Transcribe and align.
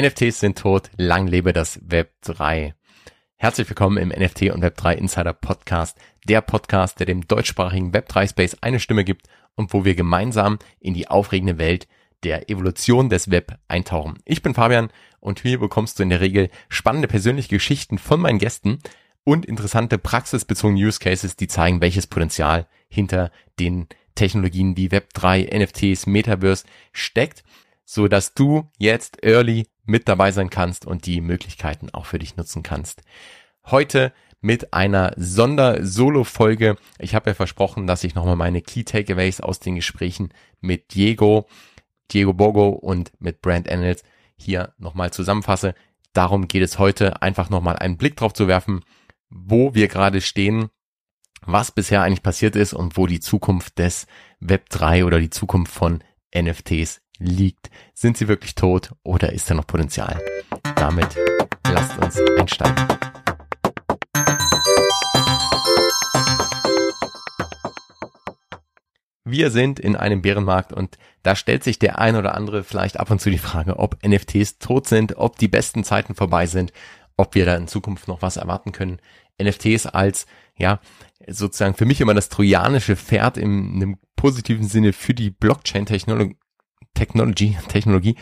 NFTs 0.00 0.38
sind 0.38 0.56
tot, 0.56 0.90
lang 0.96 1.26
lebe 1.26 1.52
das 1.52 1.80
Web 1.82 2.12
3. 2.20 2.72
Herzlich 3.34 3.68
willkommen 3.68 3.96
im 3.96 4.10
NFT 4.10 4.42
und 4.52 4.62
Web 4.62 4.76
3 4.76 4.94
Insider 4.94 5.32
Podcast, 5.32 5.98
der 6.28 6.40
Podcast, 6.40 7.00
der 7.00 7.06
dem 7.06 7.26
deutschsprachigen 7.26 7.92
Web 7.92 8.08
3 8.08 8.28
Space 8.28 8.56
eine 8.60 8.78
Stimme 8.78 9.02
gibt 9.02 9.26
und 9.56 9.72
wo 9.72 9.84
wir 9.84 9.96
gemeinsam 9.96 10.60
in 10.78 10.94
die 10.94 11.08
aufregende 11.08 11.58
Welt 11.58 11.88
der 12.22 12.48
Evolution 12.48 13.08
des 13.08 13.32
Web 13.32 13.58
eintauchen. 13.66 14.20
Ich 14.24 14.40
bin 14.40 14.54
Fabian 14.54 14.90
und 15.18 15.40
hier 15.40 15.58
bekommst 15.58 15.98
du 15.98 16.04
in 16.04 16.10
der 16.10 16.20
Regel 16.20 16.48
spannende 16.68 17.08
persönliche 17.08 17.48
Geschichten 17.48 17.98
von 17.98 18.20
meinen 18.20 18.38
Gästen 18.38 18.78
und 19.24 19.46
interessante 19.46 19.98
praxisbezogene 19.98 20.78
Use 20.78 21.00
Cases, 21.00 21.34
die 21.34 21.48
zeigen, 21.48 21.80
welches 21.80 22.06
Potenzial 22.06 22.68
hinter 22.88 23.32
den 23.58 23.88
Technologien 24.14 24.76
wie 24.76 24.92
Web 24.92 25.12
3, 25.14 25.50
NFTs, 25.52 26.06
Metaverse 26.06 26.66
steckt, 26.92 27.42
so 27.84 28.06
dass 28.06 28.34
du 28.34 28.70
jetzt 28.78 29.24
early 29.24 29.66
mit 29.88 30.06
dabei 30.06 30.30
sein 30.30 30.50
kannst 30.50 30.86
und 30.86 31.06
die 31.06 31.20
Möglichkeiten 31.20 31.88
auch 31.90 32.06
für 32.06 32.18
dich 32.18 32.36
nutzen 32.36 32.62
kannst. 32.62 33.02
Heute 33.66 34.12
mit 34.40 34.72
einer 34.72 35.14
Sonder-Solo-Folge. 35.16 36.76
Ich 36.98 37.14
habe 37.14 37.30
ja 37.30 37.34
versprochen, 37.34 37.86
dass 37.86 38.04
ich 38.04 38.14
nochmal 38.14 38.36
meine 38.36 38.60
Key 38.60 38.84
Takeaways 38.84 39.40
aus 39.40 39.60
den 39.60 39.76
Gesprächen 39.76 40.28
mit 40.60 40.94
Diego, 40.94 41.48
Diego 42.12 42.34
Bogo 42.34 42.68
und 42.68 43.12
mit 43.18 43.40
Brand 43.40 43.68
Annals 43.68 44.04
hier 44.36 44.74
nochmal 44.78 45.10
zusammenfasse. 45.10 45.74
Darum 46.12 46.48
geht 46.48 46.62
es 46.62 46.78
heute, 46.78 47.22
einfach 47.22 47.48
nochmal 47.48 47.76
einen 47.76 47.96
Blick 47.96 48.16
drauf 48.16 48.34
zu 48.34 48.46
werfen, 48.46 48.84
wo 49.30 49.74
wir 49.74 49.88
gerade 49.88 50.20
stehen, 50.20 50.68
was 51.42 51.72
bisher 51.72 52.02
eigentlich 52.02 52.22
passiert 52.22 52.56
ist 52.56 52.74
und 52.74 52.96
wo 52.96 53.06
die 53.06 53.20
Zukunft 53.20 53.78
des 53.78 54.06
Web 54.38 54.68
3 54.68 55.06
oder 55.06 55.18
die 55.18 55.30
Zukunft 55.30 55.72
von 55.72 56.04
NFTs 56.36 57.00
liegt. 57.18 57.70
Sind 57.94 58.16
sie 58.16 58.28
wirklich 58.28 58.54
tot 58.54 58.92
oder 59.02 59.32
ist 59.32 59.50
da 59.50 59.54
noch 59.54 59.66
Potenzial? 59.66 60.20
Damit 60.76 61.16
lasst 61.70 61.98
uns 61.98 62.20
einsteigen. 62.38 62.86
Wir 69.24 69.50
sind 69.50 69.78
in 69.78 69.94
einem 69.94 70.22
Bärenmarkt 70.22 70.72
und 70.72 70.96
da 71.22 71.36
stellt 71.36 71.62
sich 71.62 71.78
der 71.78 71.98
ein 71.98 72.16
oder 72.16 72.34
andere 72.34 72.64
vielleicht 72.64 72.98
ab 72.98 73.10
und 73.10 73.20
zu 73.20 73.30
die 73.30 73.36
Frage, 73.36 73.78
ob 73.78 74.02
NFTs 74.02 74.58
tot 74.58 74.86
sind, 74.86 75.18
ob 75.18 75.36
die 75.36 75.48
besten 75.48 75.84
Zeiten 75.84 76.14
vorbei 76.14 76.46
sind, 76.46 76.72
ob 77.18 77.34
wir 77.34 77.44
da 77.44 77.54
in 77.56 77.68
Zukunft 77.68 78.08
noch 78.08 78.22
was 78.22 78.38
erwarten 78.38 78.72
können. 78.72 79.00
NFTs 79.40 79.86
als, 79.86 80.26
ja, 80.56 80.80
sozusagen 81.26 81.74
für 81.74 81.84
mich 81.84 82.00
immer 82.00 82.14
das 82.14 82.30
trojanische 82.30 82.96
Pferd 82.96 83.36
im, 83.36 83.74
in 83.74 83.82
einem 83.82 83.98
positiven 84.16 84.66
Sinne 84.66 84.94
für 84.94 85.12
die 85.12 85.30
Blockchain-Technologie 85.30 86.36
Technology, 86.98 87.56
Technologie, 87.68 88.16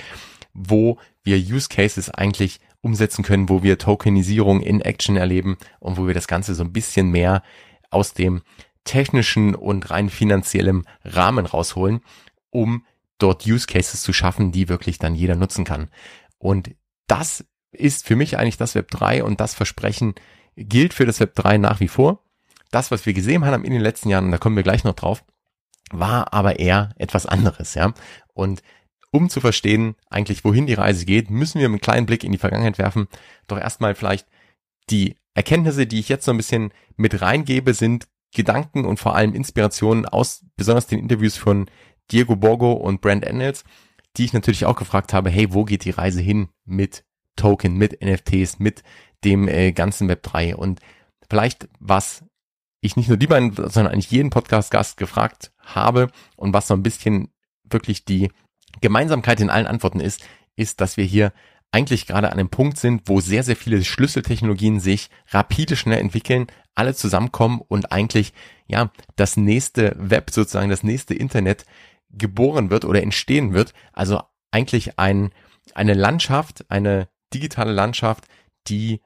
wo 0.52 0.98
wir 1.22 1.38
Use 1.38 1.68
Cases 1.68 2.10
eigentlich 2.10 2.60
umsetzen 2.82 3.24
können, 3.24 3.48
wo 3.48 3.62
wir 3.62 3.78
Tokenisierung 3.78 4.60
in 4.60 4.82
Action 4.82 5.16
erleben 5.16 5.56
und 5.80 5.96
wo 5.96 6.06
wir 6.06 6.14
das 6.14 6.28
Ganze 6.28 6.54
so 6.54 6.62
ein 6.62 6.72
bisschen 6.72 7.10
mehr 7.10 7.42
aus 7.90 8.12
dem 8.12 8.42
technischen 8.84 9.54
und 9.54 9.90
rein 9.90 10.10
finanziellem 10.10 10.84
Rahmen 11.04 11.46
rausholen, 11.46 12.00
um 12.50 12.84
dort 13.18 13.46
Use 13.46 13.66
Cases 13.66 14.02
zu 14.02 14.12
schaffen, 14.12 14.52
die 14.52 14.68
wirklich 14.68 14.98
dann 14.98 15.14
jeder 15.14 15.36
nutzen 15.36 15.64
kann. 15.64 15.88
Und 16.38 16.70
das 17.06 17.44
ist 17.72 18.06
für 18.06 18.14
mich 18.14 18.38
eigentlich 18.38 18.58
das 18.58 18.74
Web 18.74 18.90
3 18.90 19.24
und 19.24 19.40
das 19.40 19.54
Versprechen 19.54 20.14
gilt 20.54 20.92
für 20.92 21.06
das 21.06 21.18
Web 21.18 21.34
3 21.34 21.58
nach 21.58 21.80
wie 21.80 21.88
vor. 21.88 22.22
Das, 22.70 22.90
was 22.90 23.06
wir 23.06 23.14
gesehen 23.14 23.44
haben 23.46 23.64
in 23.64 23.72
den 23.72 23.80
letzten 23.80 24.10
Jahren, 24.10 24.26
und 24.26 24.32
da 24.32 24.38
kommen 24.38 24.56
wir 24.56 24.62
gleich 24.62 24.84
noch 24.84 24.94
drauf, 24.94 25.24
war 25.90 26.32
aber 26.32 26.58
eher 26.58 26.90
etwas 26.96 27.26
anderes, 27.26 27.74
ja. 27.74 27.94
Und 28.36 28.62
um 29.10 29.30
zu 29.30 29.40
verstehen, 29.40 29.96
eigentlich 30.10 30.44
wohin 30.44 30.66
die 30.66 30.74
Reise 30.74 31.06
geht, 31.06 31.30
müssen 31.30 31.58
wir 31.58 31.66
einen 31.66 31.80
kleinen 31.80 32.06
Blick 32.06 32.22
in 32.22 32.32
die 32.32 32.38
Vergangenheit 32.38 32.78
werfen. 32.78 33.08
Doch 33.46 33.58
erstmal 33.58 33.94
vielleicht 33.94 34.28
die 34.90 35.16
Erkenntnisse, 35.34 35.86
die 35.86 35.98
ich 35.98 36.08
jetzt 36.08 36.24
so 36.24 36.32
ein 36.32 36.36
bisschen 36.36 36.72
mit 36.96 37.20
reingebe, 37.20 37.74
sind 37.74 38.08
Gedanken 38.34 38.84
und 38.84 39.00
vor 39.00 39.14
allem 39.14 39.34
Inspirationen 39.34 40.06
aus 40.06 40.44
besonders 40.56 40.86
den 40.86 40.98
Interviews 40.98 41.36
von 41.36 41.70
Diego 42.10 42.36
Borgo 42.36 42.72
und 42.72 43.00
Brand 43.00 43.26
Annals, 43.26 43.64
die 44.16 44.24
ich 44.24 44.32
natürlich 44.32 44.66
auch 44.66 44.76
gefragt 44.76 45.12
habe, 45.12 45.30
hey, 45.30 45.52
wo 45.52 45.64
geht 45.64 45.84
die 45.84 45.90
Reise 45.90 46.20
hin 46.20 46.48
mit 46.64 47.04
Token, 47.36 47.76
mit 47.76 48.02
NFTs, 48.02 48.58
mit 48.58 48.82
dem 49.24 49.48
äh, 49.48 49.72
ganzen 49.72 50.08
Web 50.08 50.22
3 50.22 50.56
und 50.56 50.80
vielleicht 51.28 51.68
was 51.80 52.24
ich 52.80 52.96
nicht 52.96 53.08
nur 53.08 53.16
die 53.16 53.26
beiden, 53.26 53.52
sondern 53.52 53.88
eigentlich 53.92 54.10
jeden 54.10 54.30
Podcast-Gast 54.30 54.96
gefragt 54.96 55.52
habe 55.58 56.10
und 56.36 56.52
was 56.52 56.68
so 56.68 56.74
ein 56.74 56.82
bisschen 56.82 57.28
wirklich 57.70 58.04
die 58.04 58.30
Gemeinsamkeit 58.80 59.40
in 59.40 59.50
allen 59.50 59.66
Antworten 59.66 60.00
ist, 60.00 60.26
ist, 60.56 60.80
dass 60.80 60.96
wir 60.96 61.04
hier 61.04 61.32
eigentlich 61.72 62.06
gerade 62.06 62.28
an 62.30 62.38
einem 62.38 62.48
Punkt 62.48 62.78
sind, 62.78 63.02
wo 63.06 63.20
sehr, 63.20 63.42
sehr 63.42 63.56
viele 63.56 63.84
Schlüsseltechnologien 63.84 64.80
sich 64.80 65.10
rapide 65.28 65.76
schnell 65.76 65.98
entwickeln, 65.98 66.46
alle 66.74 66.94
zusammenkommen 66.94 67.60
und 67.66 67.92
eigentlich, 67.92 68.32
ja, 68.66 68.90
das 69.16 69.36
nächste 69.36 69.94
Web, 69.98 70.30
sozusagen 70.30 70.70
das 70.70 70.82
nächste 70.82 71.14
Internet 71.14 71.64
geboren 72.10 72.70
wird 72.70 72.84
oder 72.84 73.02
entstehen 73.02 73.52
wird. 73.52 73.72
Also 73.92 74.22
eigentlich 74.50 74.98
ein, 74.98 75.30
eine 75.74 75.94
Landschaft, 75.94 76.64
eine 76.70 77.08
digitale 77.34 77.72
Landschaft, 77.72 78.26
die 78.68 79.00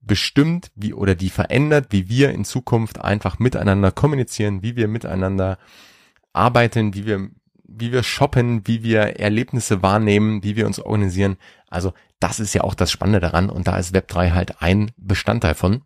bestimmt, 0.00 0.70
wie 0.74 0.94
oder 0.94 1.14
die 1.14 1.30
verändert, 1.30 1.86
wie 1.90 2.08
wir 2.08 2.30
in 2.30 2.44
Zukunft 2.44 3.00
einfach 3.00 3.38
miteinander 3.38 3.92
kommunizieren, 3.92 4.62
wie 4.62 4.76
wir 4.76 4.88
miteinander 4.88 5.58
arbeiten, 6.32 6.94
wie 6.94 7.06
wir 7.06 7.30
wie 7.64 7.92
wir 7.92 8.02
shoppen, 8.02 8.66
wie 8.66 8.82
wir 8.82 9.20
Erlebnisse 9.20 9.82
wahrnehmen, 9.82 10.42
wie 10.42 10.56
wir 10.56 10.66
uns 10.66 10.78
organisieren. 10.78 11.36
Also 11.68 11.92
das 12.20 12.40
ist 12.40 12.54
ja 12.54 12.62
auch 12.62 12.74
das 12.74 12.90
Spannende 12.90 13.20
daran 13.20 13.50
und 13.50 13.66
da 13.66 13.76
ist 13.76 13.94
Web3 13.94 14.32
halt 14.32 14.62
ein 14.62 14.90
Bestandteil 14.96 15.54
von. 15.54 15.82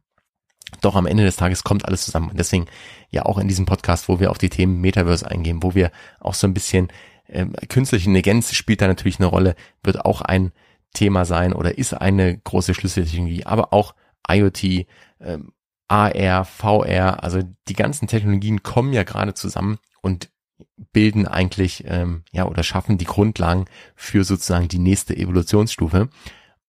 Doch 0.80 0.96
am 0.96 1.06
Ende 1.06 1.24
des 1.24 1.36
Tages 1.36 1.62
kommt 1.62 1.84
alles 1.84 2.04
zusammen 2.04 2.30
und 2.30 2.38
deswegen 2.38 2.66
ja 3.10 3.24
auch 3.24 3.38
in 3.38 3.48
diesem 3.48 3.66
Podcast, 3.66 4.08
wo 4.08 4.18
wir 4.18 4.30
auf 4.30 4.38
die 4.38 4.50
Themen 4.50 4.80
Metaverse 4.80 5.28
eingehen, 5.30 5.62
wo 5.62 5.74
wir 5.74 5.92
auch 6.18 6.34
so 6.34 6.46
ein 6.46 6.54
bisschen 6.54 6.88
äh, 7.28 7.46
künstliche 7.68 8.08
Intelligenz 8.08 8.52
spielt 8.52 8.82
da 8.82 8.88
natürlich 8.88 9.18
eine 9.18 9.26
Rolle, 9.26 9.54
wird 9.82 10.04
auch 10.04 10.20
ein 10.22 10.52
Thema 10.92 11.24
sein 11.24 11.52
oder 11.52 11.78
ist 11.78 11.94
eine 11.94 12.36
große 12.38 12.74
Schlüsseltechnologie, 12.74 13.44
aber 13.44 13.72
auch 13.72 13.94
IoT, 14.28 14.86
ähm, 15.20 15.52
AR, 15.88 16.44
VR, 16.44 17.22
also 17.22 17.42
die 17.68 17.74
ganzen 17.74 18.08
Technologien 18.08 18.62
kommen 18.62 18.92
ja 18.92 19.04
gerade 19.04 19.34
zusammen 19.34 19.78
und 20.02 20.30
bilden 20.92 21.26
eigentlich 21.26 21.84
ähm, 21.86 22.22
ja 22.32 22.46
oder 22.46 22.62
schaffen 22.62 22.98
die 22.98 23.04
Grundlagen 23.04 23.66
für 23.94 24.24
sozusagen 24.24 24.68
die 24.68 24.78
nächste 24.78 25.16
Evolutionsstufe. 25.16 26.08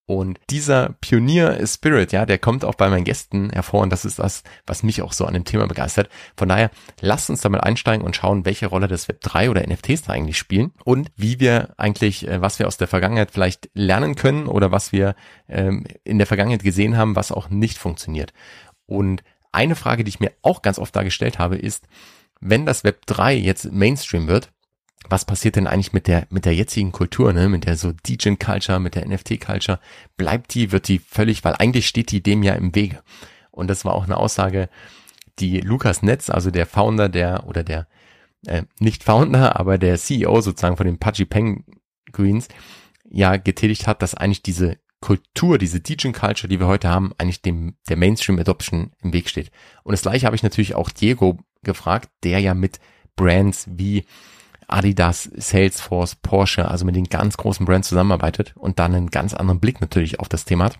Und 0.10 0.40
dieser 0.50 0.96
Pionier-Spirit, 1.02 2.14
ja, 2.14 2.26
der 2.26 2.38
kommt 2.38 2.64
auch 2.64 2.76
bei 2.76 2.88
meinen 2.88 3.04
Gästen 3.04 3.50
hervor 3.50 3.82
und 3.82 3.90
das 3.90 4.06
ist 4.06 4.20
das, 4.20 4.44
was 4.66 4.82
mich 4.82 5.02
auch 5.02 5.12
so 5.12 5.26
an 5.26 5.34
dem 5.34 5.44
Thema 5.44 5.68
begeistert. 5.68 6.08
Von 6.38 6.48
daher, 6.48 6.72
lasst 7.02 7.30
uns 7.30 7.42
damit 7.42 7.62
einsteigen 7.62 8.06
und 8.06 8.16
schauen, 8.16 8.46
welche 8.46 8.68
Rolle 8.68 8.88
das 8.88 9.10
Web 9.10 9.20
3 9.20 9.50
oder 9.50 9.68
NFTs 9.68 10.04
da 10.04 10.14
eigentlich 10.14 10.38
spielen 10.38 10.72
und 10.86 11.12
wie 11.18 11.42
wir 11.42 11.74
eigentlich, 11.76 12.26
äh, 12.26 12.40
was 12.42 12.58
wir 12.58 12.68
aus 12.68 12.78
der 12.78 12.88
Vergangenheit 12.88 13.32
vielleicht 13.32 13.70
lernen 13.74 14.16
können 14.16 14.48
oder 14.48 14.72
was 14.72 14.94
wir 14.94 15.14
ähm, 15.50 15.84
in 16.06 16.20
der 16.20 16.28
Vergangenheit 16.28 16.64
gesehen 16.64 16.96
haben, 16.96 17.18
was 17.18 17.34
auch 17.34 17.50
nicht 17.50 17.78
funktioniert. 17.78 18.32
Und 18.86 19.24
eine 19.52 19.76
Frage, 19.76 20.06
die 20.06 20.10
ich 20.10 20.22
mir 20.22 20.32
auch 20.42 20.62
ganz 20.62 20.80
oft 20.80 20.96
dargestellt 20.96 21.38
habe, 21.38 21.58
ist, 21.58 21.86
wenn 22.40 22.66
das 22.66 22.84
Web 22.84 23.06
3 23.06 23.36
jetzt 23.36 23.72
Mainstream 23.72 24.28
wird, 24.28 24.52
was 25.10 25.26
passiert 25.26 25.56
denn 25.56 25.68
eigentlich 25.68 25.94
mit 25.94 26.08
der, 26.08 26.28
mit 26.30 26.46
der 26.46 26.56
jetzigen 26.56 26.92
Kultur, 26.92 27.32
ne? 27.34 27.50
mit 27.50 27.66
der 27.66 27.78
so 27.78 27.92
DJ-Culture, 27.92 28.80
mit 28.80 28.96
der 28.96 29.08
NFT-Culture? 29.08 29.80
Bleibt 30.18 30.54
die, 30.54 30.72
wird 30.72 30.88
die 30.88 31.00
völlig, 31.00 31.44
weil 31.44 31.56
eigentlich 31.56 31.88
steht 31.88 32.12
die 32.12 32.22
dem 32.22 32.44
ja 32.44 32.54
im 32.56 32.76
Wege. 32.76 33.02
Und 33.52 33.70
das 33.70 33.86
war 33.86 33.94
auch 33.94 34.04
eine 34.04 34.18
Aussage, 34.18 34.70
die 35.40 35.62
Lukas 35.62 36.02
Netz, 36.02 36.30
also 36.30 36.52
der 36.52 36.66
Founder 36.66 37.10
der, 37.10 37.48
oder 37.48 37.64
der, 37.64 37.88
äh, 38.46 38.64
nicht 38.80 39.04
Founder, 39.04 39.60
aber 39.60 39.78
der 39.78 39.98
CEO 39.98 40.42
sozusagen 40.42 40.78
von 40.78 40.88
den 40.88 41.00
Pudgy 41.00 41.26
Penguins, 41.26 42.48
ja 43.10 43.38
getätigt 43.38 43.88
hat, 43.88 44.02
dass 44.02 44.16
eigentlich 44.16 44.44
diese 44.44 44.78
Kultur, 45.00 45.58
diese 45.58 45.80
DJ-Culture, 45.80 46.50
die 46.50 46.60
wir 46.60 46.68
heute 46.68 46.90
haben, 46.90 47.14
eigentlich 47.18 47.42
dem, 47.42 47.78
der 47.88 47.98
Mainstream-Adoption 47.98 48.92
im 49.02 49.14
Weg 49.14 49.30
steht. 49.30 49.52
Und 49.84 49.92
das 49.92 50.02
gleiche 50.02 50.26
habe 50.26 50.36
ich 50.36 50.44
natürlich 50.44 50.76
auch 50.76 50.90
Diego 50.90 51.40
gefragt, 51.64 52.10
der 52.24 52.40
ja 52.40 52.54
mit 52.54 52.80
Brands 53.16 53.68
wie 53.70 54.06
Adidas, 54.68 55.30
Salesforce, 55.36 56.16
Porsche, 56.16 56.70
also 56.70 56.86
mit 56.86 56.96
den 56.96 57.06
ganz 57.06 57.38
großen 57.38 57.66
Brands 57.66 57.88
zusammenarbeitet 57.88 58.54
und 58.58 58.80
dann 58.80 58.94
einen 58.94 59.10
ganz 59.10 59.34
anderen 59.34 59.60
Blick 59.60 59.82
natürlich 59.82 60.20
auf 60.20 60.30
das 60.30 60.46
Thema 60.46 60.66
hat. 60.66 60.80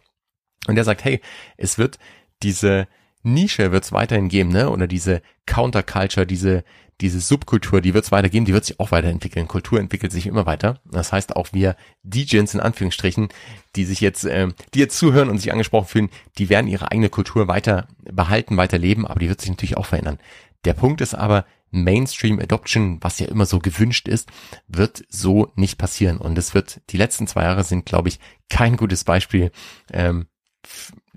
Und 0.68 0.76
der 0.76 0.84
sagt, 0.84 1.06
hey, 1.06 1.22
es 1.56 1.78
wird 1.78 1.98
diese 2.44 2.88
Nische 3.24 3.72
wird 3.72 3.84
es 3.84 3.92
weiterhin 3.92 4.30
geben, 4.30 4.52
ne? 4.52 4.70
Oder 4.70 4.88
diese 4.88 5.22
Counterculture, 5.46 6.26
diese 6.26 6.64
diese 7.00 7.20
Subkultur, 7.20 7.80
die 7.80 7.94
wird 7.94 8.06
es 8.06 8.12
weitergeben, 8.12 8.46
die 8.46 8.54
wird 8.54 8.66
sich 8.66 8.80
auch 8.80 8.92
weiterentwickeln. 8.92 9.48
Kultur 9.48 9.80
entwickelt 9.80 10.12
sich 10.12 10.26
immer 10.26 10.48
weiter. 10.48 10.80
Das 10.86 11.14
heißt 11.14 11.36
auch 11.36 11.50
wir 11.54 11.76
DJs 12.04 12.52
in 12.56 12.60
Anführungsstrichen, 12.60 13.30
die 13.76 13.86
sich 13.86 14.02
jetzt, 14.02 14.26
äh, 14.26 14.48
die 14.74 14.80
jetzt 14.80 14.98
zuhören 14.98 15.30
und 15.30 15.38
sich 15.38 15.52
angesprochen 15.52 15.88
fühlen, 15.88 16.10
die 16.40 16.50
werden 16.50 16.68
ihre 16.68 16.92
eigene 16.92 17.10
Kultur 17.10 17.48
weiter 17.48 17.88
behalten, 18.00 18.58
weiter 18.58 18.80
leben, 18.80 19.06
aber 19.06 19.20
die 19.20 19.30
wird 19.30 19.42
sich 19.42 19.52
natürlich 19.52 19.78
auch 19.78 19.86
verändern. 19.86 20.18
Der 20.66 20.74
Punkt 20.74 21.02
ist 21.02 21.14
aber, 21.14 21.46
Mainstream 21.70 22.40
Adoption, 22.40 22.98
was 23.02 23.20
ja 23.20 23.28
immer 23.28 23.46
so 23.46 23.60
gewünscht 23.60 24.08
ist, 24.08 24.30
wird 24.68 25.04
so 25.10 25.52
nicht 25.56 25.78
passieren. 25.78 26.18
Und 26.18 26.38
es 26.38 26.54
wird, 26.54 26.82
die 26.90 26.98
letzten 26.98 27.28
zwei 27.28 27.44
Jahre 27.44 27.64
sind, 27.64 27.86
glaube 27.86 28.10
ich, 28.10 28.20
kein 28.50 28.78
gutes 28.78 29.04
Beispiel 29.04 29.52
ähm, 29.92 30.28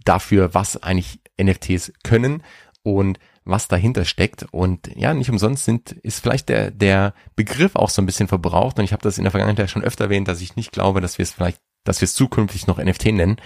dafür, 0.04 0.54
was 0.54 0.82
eigentlich 0.82 1.20
NFTs 1.40 1.92
können 2.02 2.42
und 2.82 3.18
was 3.44 3.68
dahinter 3.68 4.04
steckt. 4.04 4.46
Und 4.50 4.88
ja, 4.96 5.14
nicht 5.14 5.30
umsonst 5.30 5.64
sind, 5.64 5.92
ist 5.92 6.20
vielleicht 6.20 6.48
der, 6.48 6.70
der 6.70 7.14
Begriff 7.36 7.76
auch 7.76 7.90
so 7.90 8.02
ein 8.02 8.06
bisschen 8.06 8.28
verbraucht. 8.28 8.78
Und 8.78 8.84
ich 8.84 8.92
habe 8.92 9.02
das 9.02 9.18
in 9.18 9.24
der 9.24 9.30
Vergangenheit 9.30 9.70
schon 9.70 9.84
öfter 9.84 10.04
erwähnt, 10.04 10.28
dass 10.28 10.40
ich 10.40 10.56
nicht 10.56 10.72
glaube, 10.72 11.00
dass 11.00 11.18
wir 11.18 11.22
es 11.22 11.32
vielleicht, 11.32 11.60
dass 11.84 12.00
wir 12.00 12.06
es 12.06 12.14
zukünftig 12.14 12.66
noch 12.66 12.78
NFT 12.78 13.06
nennen. 13.06 13.36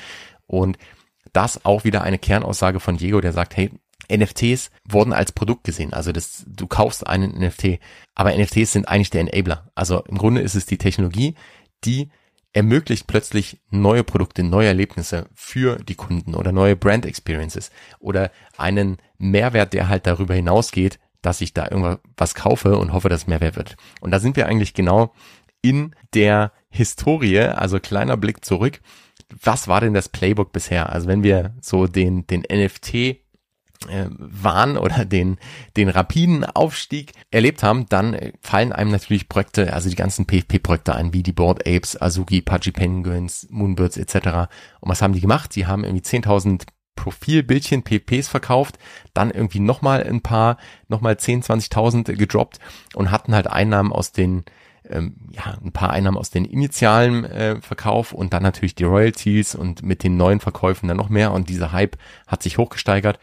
Und 0.47 0.79
das 1.33 1.65
auch 1.65 1.85
wieder 1.85 2.03
eine 2.03 2.19
Kernaussage 2.19 2.81
von 2.81 2.97
Diego, 2.97 3.21
der 3.21 3.33
sagt, 3.33 3.57
hey, 3.57 3.71
NFTs 4.13 4.71
wurden 4.89 5.13
als 5.13 5.33
Produkt 5.33 5.65
gesehen. 5.65 5.93
Also 5.93 6.13
das, 6.13 6.45
du 6.47 6.67
kaufst 6.67 7.07
einen 7.07 7.39
NFT, 7.39 7.79
aber 8.15 8.37
NFTs 8.37 8.73
sind 8.73 8.89
eigentlich 8.89 9.11
der 9.11 9.23
Enabler. 9.23 9.71
Also 9.75 10.03
im 10.05 10.19
Grunde 10.19 10.41
ist 10.41 10.55
es 10.55 10.67
die 10.67 10.79
Technologie, 10.79 11.35
die 11.85 12.11
ermöglicht 12.55 13.07
plötzlich 13.07 13.61
neue 13.71 14.05
Produkte, 14.05 14.43
neue 14.45 14.69
Erlebnisse 14.69 15.27
für 15.35 15.77
die 15.77 15.97
Kunden 15.97 16.35
oder 16.35 16.53
neue 16.53 16.77
Brand 16.77 17.05
Experiences 17.05 17.71
oder 17.99 18.31
einen 18.57 18.99
Mehrwert, 19.19 19.73
der 19.73 19.89
halt 19.89 20.07
darüber 20.07 20.35
hinausgeht, 20.35 20.99
dass 21.21 21.41
ich 21.41 21.53
da 21.53 21.69
irgendwas 21.71 22.35
kaufe 22.35 22.79
und 22.79 22.93
hoffe, 22.93 23.09
dass 23.09 23.23
es 23.23 23.27
Mehrwert 23.27 23.57
wird. 23.57 23.77
Und 24.01 24.13
da 24.13 24.21
sind 24.21 24.37
wir 24.37 24.47
eigentlich 24.47 24.73
genau 24.73 25.13
in 25.63 25.95
der 26.13 26.53
Historie, 26.71 27.41
also 27.41 27.81
kleiner 27.81 28.17
Blick 28.17 28.45
zurück. 28.45 28.81
Was 29.43 29.67
war 29.67 29.81
denn 29.81 29.95
das 29.95 30.09
Playbook 30.09 30.53
bisher? 30.53 30.91
Also 30.91 31.09
wenn 31.09 31.23
wir 31.23 31.55
so 31.61 31.87
den, 31.87 32.27
den 32.27 32.43
NFT 32.43 33.24
äh, 33.89 34.09
Wahn 34.11 34.77
oder 34.77 35.05
den, 35.05 35.39
den 35.77 35.89
rapiden 35.89 36.45
Aufstieg 36.45 37.13
erlebt 37.31 37.63
haben, 37.63 37.87
dann 37.89 38.17
fallen 38.41 38.73
einem 38.73 38.91
natürlich 38.91 39.29
Projekte, 39.29 39.73
also 39.73 39.89
die 39.89 39.97
ganzen 39.97 40.27
PFP-Projekte 40.27 40.95
ein, 40.95 41.13
wie 41.13 41.23
die 41.23 41.33
Board 41.33 41.67
Apes, 41.67 42.01
Azuki, 42.01 42.43
Pudgy 42.43 42.73
Penguins, 42.73 43.47
Moonbirds 43.51 43.97
etc. 43.97 44.15
Und 44.81 44.91
was 44.91 45.03
haben 45.03 45.13
die 45.13 45.21
gemacht? 45.21 45.55
Die 45.57 45.67
haben 45.67 45.85
irgendwie 45.85 46.05
10.000 46.05 46.65
Profilbildchen, 46.97 47.83
PPs 47.83 48.29
verkauft, 48.29 48.79
dann 49.13 49.31
irgendwie 49.31 49.61
nochmal 49.61 50.03
ein 50.03 50.23
paar, 50.23 50.57
nochmal 50.89 51.17
10, 51.17 51.43
20.000 51.43 52.15
gedroppt 52.15 52.59
und 52.95 53.11
hatten 53.11 53.35
halt 53.35 53.47
Einnahmen 53.47 53.93
aus 53.93 54.13
den, 54.13 54.45
ähm, 54.89 55.17
ja, 55.31 55.59
ein 55.63 55.73
paar 55.73 55.91
Einnahmen 55.91 56.17
aus 56.17 56.31
den 56.31 56.45
initialen 56.45 57.25
äh, 57.25 57.61
Verkauf 57.61 58.13
und 58.13 58.33
dann 58.33 58.43
natürlich 58.43 58.75
die 58.75 58.85
Royalties 58.85 59.55
und 59.55 59.83
mit 59.83 60.03
den 60.03 60.17
neuen 60.17 60.41
Verkäufen 60.41 60.89
dann 60.89 60.97
noch 60.97 61.09
mehr 61.09 61.33
und 61.33 61.49
dieser 61.49 61.73
Hype 61.73 61.97
hat 62.27 62.43
sich 62.43 62.59
hochgesteigert. 62.59 63.19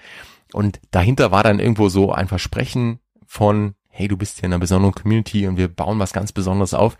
Und 0.54 0.80
dahinter 0.92 1.32
war 1.32 1.44
dann 1.44 1.60
irgendwo 1.60 1.90
so 1.90 2.12
ein 2.12 2.28
Versprechen 2.28 3.00
von, 3.26 3.76
hey, 3.90 4.08
du 4.08 4.18
bist 4.18 4.36
hier 4.36 4.46
in 4.46 4.54
einer 4.54 4.60
besonderen 4.60 4.94
Community 4.94 5.48
und 5.48 5.58
wir 5.58 5.68
bauen 5.68 6.00
was 6.00 6.14
ganz 6.14 6.32
Besonderes 6.32 6.74
auf. 6.74 6.98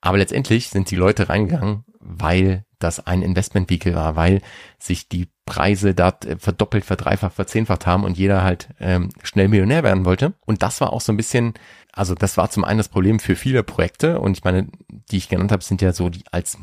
Aber 0.00 0.18
letztendlich 0.18 0.68
sind 0.68 0.90
die 0.90 0.96
Leute 0.96 1.28
reingegangen, 1.28 1.84
weil 2.00 2.64
das 2.78 3.06
ein 3.06 3.22
Investment 3.22 3.70
Vehicle 3.70 3.94
war, 3.94 4.16
weil 4.16 4.42
sich 4.78 5.08
die 5.08 5.28
Preise 5.46 5.94
dort 5.94 6.26
verdoppelt, 6.38 6.84
verdreifacht, 6.84 7.34
verzehnfacht 7.34 7.86
haben 7.86 8.04
und 8.04 8.18
jeder 8.18 8.42
halt 8.42 8.68
ähm, 8.80 9.10
schnell 9.22 9.48
Millionär 9.48 9.82
werden 9.82 10.04
wollte. 10.04 10.34
Und 10.44 10.62
das 10.62 10.80
war 10.80 10.92
auch 10.92 11.00
so 11.00 11.12
ein 11.12 11.16
bisschen, 11.16 11.54
also 11.92 12.14
das 12.14 12.36
war 12.36 12.50
zum 12.50 12.64
einen 12.64 12.78
das 12.78 12.88
Problem 12.88 13.20
für 13.20 13.36
viele 13.36 13.62
Projekte 13.62 14.20
und 14.20 14.36
ich 14.36 14.44
meine, 14.44 14.68
die 15.10 15.18
ich 15.18 15.28
genannt 15.28 15.52
habe, 15.52 15.62
sind 15.62 15.82
ja 15.82 15.92
so 15.92 16.08
die 16.08 16.24
als 16.32 16.58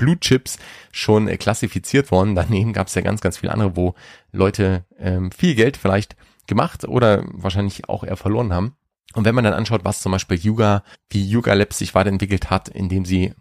Blue 0.00 0.18
Chips 0.18 0.58
schon 0.92 1.28
äh, 1.28 1.36
klassifiziert 1.36 2.10
worden. 2.10 2.34
Daneben 2.34 2.72
gab 2.72 2.86
es 2.86 2.94
ja 2.94 3.02
ganz, 3.02 3.20
ganz 3.20 3.36
viele 3.36 3.52
andere, 3.52 3.76
wo 3.76 3.94
Leute 4.32 4.86
ähm, 4.98 5.30
viel 5.30 5.54
Geld 5.54 5.76
vielleicht 5.76 6.16
gemacht 6.46 6.88
oder 6.88 7.22
wahrscheinlich 7.32 7.88
auch 7.90 8.02
eher 8.02 8.16
verloren 8.16 8.52
haben. 8.52 8.74
Und 9.14 9.26
wenn 9.26 9.34
man 9.34 9.44
dann 9.44 9.52
anschaut, 9.52 9.84
was 9.84 10.00
zum 10.00 10.12
Beispiel 10.12 10.38
Yuga, 10.38 10.82
wie 11.10 11.22
Yuga 11.22 11.52
Labs 11.52 11.78
sich 11.78 11.94
weiterentwickelt 11.94 12.48
hat, 12.48 12.68
indem 12.68 13.04
sie 13.04 13.34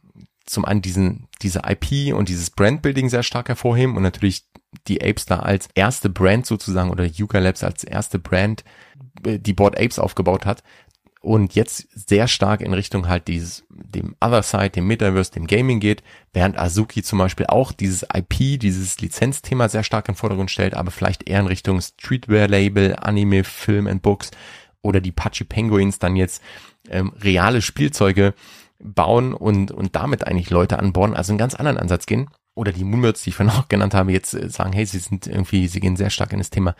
zum 0.46 0.66
einen 0.66 0.82
diesen, 0.82 1.28
diese 1.42 1.62
IP 1.66 2.14
und 2.14 2.28
dieses 2.28 2.50
Brandbuilding 2.50 3.08
sehr 3.08 3.24
stark 3.24 3.48
hervorheben 3.48 3.96
und 3.96 4.04
natürlich 4.04 4.44
die 4.88 5.02
Apes 5.02 5.26
da 5.26 5.40
als 5.40 5.70
erste 5.76 6.10
Brand 6.10 6.46
sozusagen 6.46 6.90
oder 6.90 7.06
Yuga 7.06 7.40
Labs 7.40 7.64
als 7.64 7.84
erste 7.86 8.20
Brand 8.20 8.66
äh, 9.24 9.40
die 9.40 9.54
Board 9.54 9.80
Apes 9.80 9.98
aufgebaut 9.98 10.46
hat, 10.46 10.64
und 11.22 11.54
jetzt 11.56 11.88
sehr 11.94 12.28
stark 12.28 12.62
in 12.62 12.74
Richtung 12.74 13.10
halt 13.10 13.28
dieses, 13.28 13.66
dem 13.70 14.16
Other 14.22 14.42
Side, 14.42 14.72
dem 14.72 14.88
Metaverse, 14.88 15.32
dem 15.32 15.48
Gaming 15.48 15.80
geht, 15.80 16.02
während 16.32 16.58
Azuki 16.58 17.04
zum 17.04 17.20
Beispiel 17.20 17.48
auch 17.48 17.74
dieses 17.74 18.04
IP, 18.14 18.60
dieses 18.60 19.00
Lizenzthema 19.02 19.68
sehr 19.68 19.84
stark 19.84 20.08
in 20.08 20.14
den 20.14 20.18
Vordergrund 20.18 20.50
stellt, 20.50 20.76
aber 20.76 20.92
vielleicht 20.92 21.30
eher 21.30 21.42
in 21.42 21.48
Richtung 21.48 21.82
Streetwear-Label, 21.82 22.96
Anime, 22.96 23.44
Film 23.44 23.88
and 23.88 24.02
Books 24.02 24.32
oder 24.82 25.02
die 25.02 25.12
Pachi 25.12 25.44
Penguins 25.44 26.00
dann 26.00 26.16
jetzt 26.16 26.42
ähm, 26.90 27.12
reale 27.22 27.62
Spielzeuge 27.62 28.34
bauen 28.82 29.34
und, 29.34 29.72
und 29.72 29.96
damit 29.96 30.26
eigentlich 30.26 30.50
Leute 30.50 30.80
anbauen, 30.80 31.14
also 31.14 31.34
einen 31.34 31.38
ganz 31.38 31.56
anderen 31.56 31.78
Ansatz 31.78 32.06
gehen. 32.06 32.30
Oder 32.56 32.72
die 32.72 32.84
Moonbirds, 32.84 33.24
die 33.24 33.30
ich 33.30 33.36
vorhin 33.36 33.56
auch 33.56 33.68
genannt 33.68 33.94
habe, 33.94 34.12
jetzt 34.12 34.34
äh, 34.34 34.50
sagen, 34.50 34.74
hey, 34.74 34.86
sie 34.86 35.00
sind 35.00 35.28
irgendwie, 35.28 35.68
sie 35.68 35.80
gehen 35.80 35.96
sehr 35.96 36.10
stark 36.10 36.32
in 36.34 36.40
das 36.40 36.50
Thema 36.50 36.76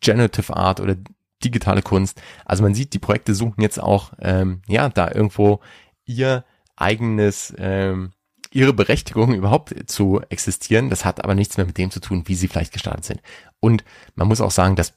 Generative 0.00 0.54
Art 0.54 0.80
oder 0.80 0.96
digitale 1.44 1.82
Kunst. 1.82 2.20
Also 2.44 2.62
man 2.62 2.74
sieht, 2.74 2.92
die 2.94 2.98
Projekte 2.98 3.34
suchen 3.34 3.60
jetzt 3.60 3.80
auch, 3.80 4.12
ähm, 4.20 4.62
ja, 4.66 4.88
da 4.88 5.10
irgendwo 5.10 5.60
ihr 6.04 6.44
eigenes, 6.76 7.54
ähm, 7.58 8.12
ihre 8.50 8.72
Berechtigung 8.72 9.34
überhaupt 9.34 9.74
zu 9.90 10.20
existieren. 10.28 10.90
Das 10.90 11.04
hat 11.04 11.22
aber 11.22 11.34
nichts 11.34 11.56
mehr 11.56 11.66
mit 11.66 11.78
dem 11.78 11.90
zu 11.90 12.00
tun, 12.00 12.24
wie 12.26 12.34
sie 12.34 12.48
vielleicht 12.48 12.72
gestartet 12.72 13.04
sind. 13.04 13.22
Und 13.60 13.84
man 14.14 14.28
muss 14.28 14.40
auch 14.40 14.50
sagen, 14.50 14.76
dass, 14.76 14.94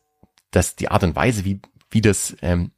dass 0.52 0.76
die 0.76 0.90
Art 0.90 1.04
und 1.04 1.16
Weise, 1.16 1.44
wie, 1.44 1.62
wie 1.90 2.02
das, 2.02 2.36
ähm, 2.42 2.72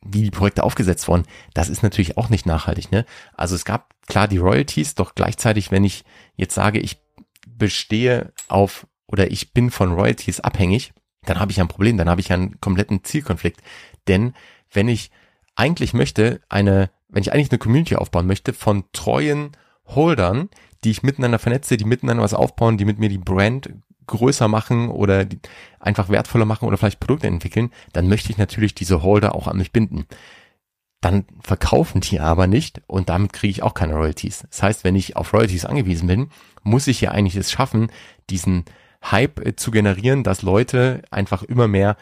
wie 0.00 0.22
die 0.22 0.30
Projekte 0.30 0.64
aufgesetzt 0.64 1.08
wurden, 1.08 1.24
das 1.54 1.68
ist 1.68 1.82
natürlich 1.82 2.16
auch 2.16 2.28
nicht 2.28 2.46
nachhaltig. 2.46 2.90
Ne? 2.90 3.06
Also 3.34 3.54
es 3.54 3.64
gab 3.64 3.94
klar 4.06 4.28
die 4.28 4.38
Royalties, 4.38 4.94
doch 4.94 5.14
gleichzeitig, 5.14 5.70
wenn 5.70 5.84
ich 5.84 6.04
jetzt 6.36 6.54
sage, 6.54 6.78
ich 6.78 6.98
bestehe 7.46 8.32
auf 8.48 8.86
oder 9.06 9.30
ich 9.30 9.52
bin 9.52 9.70
von 9.70 9.92
Royalties 9.92 10.40
abhängig, 10.40 10.92
dann 11.26 11.40
habe 11.40 11.52
ich 11.52 11.60
ein 11.60 11.68
Problem, 11.68 11.96
dann 11.96 12.08
habe 12.08 12.20
ich 12.20 12.32
einen 12.32 12.60
kompletten 12.60 13.04
Zielkonflikt. 13.04 13.60
Denn 14.08 14.34
wenn 14.72 14.88
ich 14.88 15.10
eigentlich 15.54 15.94
möchte, 15.94 16.40
eine, 16.48 16.90
wenn 17.08 17.22
ich 17.22 17.32
eigentlich 17.32 17.50
eine 17.50 17.58
Community 17.58 17.96
aufbauen 17.96 18.26
möchte 18.26 18.52
von 18.52 18.84
treuen 18.92 19.52
Holdern, 19.86 20.48
die 20.82 20.90
ich 20.90 21.02
miteinander 21.02 21.38
vernetze, 21.38 21.76
die 21.76 21.84
miteinander 21.84 22.22
was 22.22 22.34
aufbauen, 22.34 22.76
die 22.76 22.84
mit 22.84 22.98
mir 22.98 23.08
die 23.08 23.18
Brand 23.18 23.70
größer 24.06 24.48
machen 24.48 24.90
oder 24.90 25.26
einfach 25.80 26.08
wertvoller 26.08 26.44
machen 26.44 26.66
oder 26.66 26.76
vielleicht 26.76 27.00
Produkte 27.00 27.26
entwickeln, 27.26 27.70
dann 27.92 28.08
möchte 28.08 28.30
ich 28.30 28.38
natürlich 28.38 28.74
diese 28.74 29.02
Holder 29.02 29.34
auch 29.34 29.48
an 29.48 29.56
mich 29.56 29.72
binden. 29.72 30.06
Dann 31.00 31.24
verkaufen 31.40 32.00
die 32.00 32.20
aber 32.20 32.46
nicht 32.46 32.82
und 32.86 33.08
damit 33.08 33.32
kriege 33.32 33.50
ich 33.50 33.62
auch 33.62 33.74
keine 33.74 33.94
Royalties. 33.94 34.46
Das 34.50 34.62
heißt, 34.62 34.84
wenn 34.84 34.96
ich 34.96 35.16
auf 35.16 35.32
Royalties 35.32 35.64
angewiesen 35.64 36.06
bin, 36.06 36.30
muss 36.62 36.86
ich 36.86 37.00
ja 37.00 37.10
eigentlich 37.10 37.36
es 37.36 37.50
schaffen, 37.50 37.90
diesen 38.30 38.64
Hype 39.10 39.44
äh, 39.44 39.56
zu 39.56 39.70
generieren, 39.70 40.24
dass 40.24 40.42
Leute 40.42 41.02
einfach 41.10 41.42
immer 41.42 41.68
mehr 41.68 41.96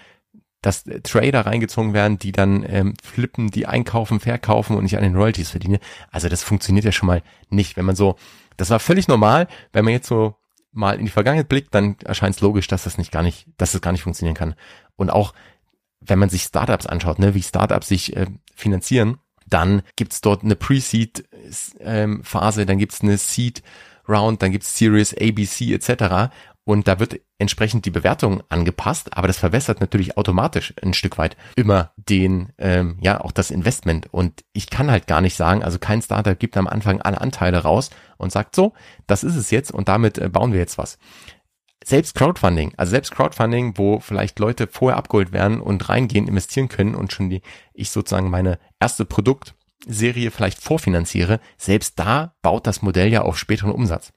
dass 0.62 0.86
äh, 0.86 1.00
Trader 1.00 1.44
reingezogen 1.44 1.92
werden, 1.92 2.18
die 2.18 2.32
dann 2.32 2.64
ähm, 2.66 2.94
flippen, 3.02 3.50
die 3.50 3.66
einkaufen, 3.66 4.20
verkaufen 4.20 4.76
und 4.76 4.84
nicht 4.84 4.96
an 4.96 5.02
den 5.02 5.16
Royalties 5.16 5.50
verdienen. 5.50 5.78
Also 6.10 6.30
das 6.30 6.42
funktioniert 6.42 6.86
ja 6.86 6.92
schon 6.92 7.08
mal 7.08 7.22
nicht. 7.50 7.76
Wenn 7.76 7.84
man 7.84 7.96
so, 7.96 8.16
das 8.56 8.70
war 8.70 8.80
völlig 8.80 9.08
normal, 9.08 9.48
wenn 9.72 9.84
man 9.84 9.92
jetzt 9.92 10.06
so 10.06 10.36
mal 10.70 10.98
in 10.98 11.04
die 11.04 11.10
Vergangenheit 11.10 11.48
blickt, 11.48 11.74
dann 11.74 11.96
erscheint 12.04 12.36
es 12.36 12.40
logisch, 12.40 12.66
dass 12.68 12.84
das 12.84 12.96
nicht 12.96 13.12
gar 13.12 13.22
nicht, 13.22 13.46
dass 13.58 13.72
das 13.72 13.82
gar 13.82 13.92
nicht 13.92 14.04
funktionieren 14.04 14.36
kann. 14.36 14.54
Und 14.96 15.10
auch 15.10 15.34
wenn 16.00 16.18
man 16.18 16.30
sich 16.30 16.42
Startups 16.44 16.86
anschaut, 16.86 17.18
ne, 17.18 17.34
wie 17.34 17.42
Startups 17.42 17.88
sich 17.88 18.16
äh, 18.16 18.26
finanzieren, 18.54 19.18
dann 19.46 19.82
gibt's 19.96 20.22
dort 20.22 20.44
eine 20.44 20.56
Pre-Seed-Phase, 20.56 21.80
ähm, 21.82 22.66
dann 22.66 22.78
gibt's 22.78 23.02
eine 23.02 23.18
Seed 23.18 23.62
Round, 24.08 24.42
dann 24.42 24.50
gibt's 24.50 24.76
Series 24.76 25.14
ABC 25.14 25.72
etc 25.72 26.32
und 26.64 26.86
da 26.86 27.00
wird 27.00 27.20
entsprechend 27.38 27.86
die 27.86 27.90
Bewertung 27.90 28.42
angepasst, 28.48 29.16
aber 29.16 29.26
das 29.26 29.38
verwässert 29.38 29.80
natürlich 29.80 30.16
automatisch 30.16 30.72
ein 30.80 30.94
Stück 30.94 31.18
weit 31.18 31.36
immer 31.56 31.92
den, 31.96 32.52
ähm, 32.58 32.98
ja, 33.00 33.20
auch 33.20 33.32
das 33.32 33.50
Investment. 33.50 34.12
Und 34.12 34.44
ich 34.52 34.70
kann 34.70 34.90
halt 34.90 35.08
gar 35.08 35.20
nicht 35.20 35.34
sagen, 35.34 35.64
also 35.64 35.78
kein 35.78 36.02
Startup 36.02 36.38
gibt 36.38 36.56
am 36.56 36.68
Anfang 36.68 37.00
alle 37.00 37.20
Anteile 37.20 37.58
raus 37.58 37.90
und 38.16 38.30
sagt 38.30 38.54
so, 38.54 38.74
das 39.08 39.24
ist 39.24 39.34
es 39.34 39.50
jetzt 39.50 39.72
und 39.72 39.88
damit 39.88 40.18
äh, 40.18 40.28
bauen 40.28 40.52
wir 40.52 40.60
jetzt 40.60 40.78
was. 40.78 40.98
Selbst 41.84 42.14
Crowdfunding, 42.14 42.74
also 42.76 42.90
selbst 42.90 43.10
Crowdfunding, 43.10 43.76
wo 43.76 43.98
vielleicht 43.98 44.38
Leute 44.38 44.68
vorher 44.68 44.96
abgeholt 44.96 45.32
werden 45.32 45.60
und 45.60 45.88
reingehen, 45.88 46.28
investieren 46.28 46.68
können 46.68 46.94
und 46.94 47.12
schon 47.12 47.28
die, 47.28 47.42
ich 47.74 47.90
sozusagen 47.90 48.30
meine 48.30 48.60
erste 48.78 49.04
Produktserie 49.04 50.30
vielleicht 50.30 50.62
vorfinanziere, 50.62 51.40
selbst 51.58 51.98
da 51.98 52.36
baut 52.40 52.68
das 52.68 52.82
Modell 52.82 53.08
ja 53.08 53.22
auf 53.22 53.36
späteren 53.36 53.72
Umsatz. 53.72 54.12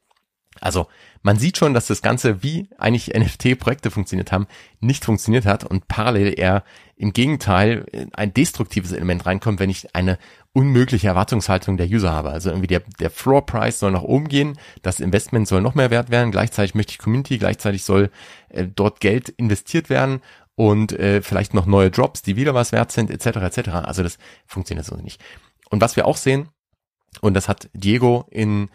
Also 0.61 0.87
man 1.21 1.37
sieht 1.37 1.57
schon, 1.57 1.73
dass 1.73 1.87
das 1.87 2.01
Ganze, 2.01 2.43
wie 2.43 2.69
eigentlich 2.77 3.13
NFT-Projekte 3.13 3.91
funktioniert 3.91 4.31
haben, 4.31 4.47
nicht 4.79 5.05
funktioniert 5.05 5.45
hat 5.45 5.63
und 5.63 5.87
parallel 5.87 6.37
eher 6.37 6.63
im 6.95 7.13
Gegenteil 7.13 7.85
ein 8.13 8.33
destruktives 8.33 8.91
Element 8.91 9.25
reinkommt, 9.25 9.59
wenn 9.59 9.69
ich 9.69 9.93
eine 9.95 10.17
unmögliche 10.53 11.07
Erwartungshaltung 11.07 11.77
der 11.77 11.87
User 11.87 12.11
habe. 12.11 12.29
Also 12.29 12.49
irgendwie 12.49 12.67
der, 12.67 12.81
der 12.99 13.09
Floor 13.09 13.45
Price 13.45 13.79
soll 13.79 13.91
nach 13.91 14.03
oben 14.03 14.27
gehen, 14.27 14.57
das 14.81 14.99
Investment 14.99 15.47
soll 15.47 15.61
noch 15.61 15.75
mehr 15.75 15.91
wert 15.91 16.09
werden, 16.09 16.31
gleichzeitig 16.31 16.75
möchte 16.75 16.91
ich 16.91 16.99
Community, 16.99 17.37
gleichzeitig 17.37 17.83
soll 17.83 18.11
äh, 18.49 18.65
dort 18.73 19.01
Geld 19.01 19.29
investiert 19.29 19.89
werden 19.89 20.21
und 20.55 20.93
äh, 20.93 21.21
vielleicht 21.21 21.53
noch 21.53 21.65
neue 21.65 21.91
Drops, 21.91 22.21
die 22.21 22.37
wieder 22.37 22.53
was 22.53 22.71
wert 22.71 22.91
sind, 22.91 23.11
etc. 23.11 23.37
etc. 23.37 23.69
Also 23.83 24.03
das 24.03 24.17
funktioniert 24.45 24.85
so 24.85 24.95
nicht. 24.95 25.21
Und 25.69 25.81
was 25.81 25.97
wir 25.97 26.05
auch 26.05 26.17
sehen, 26.17 26.47
und 27.21 27.33
das 27.33 27.49
hat 27.49 27.69
Diego 27.73 28.25
in 28.29 28.69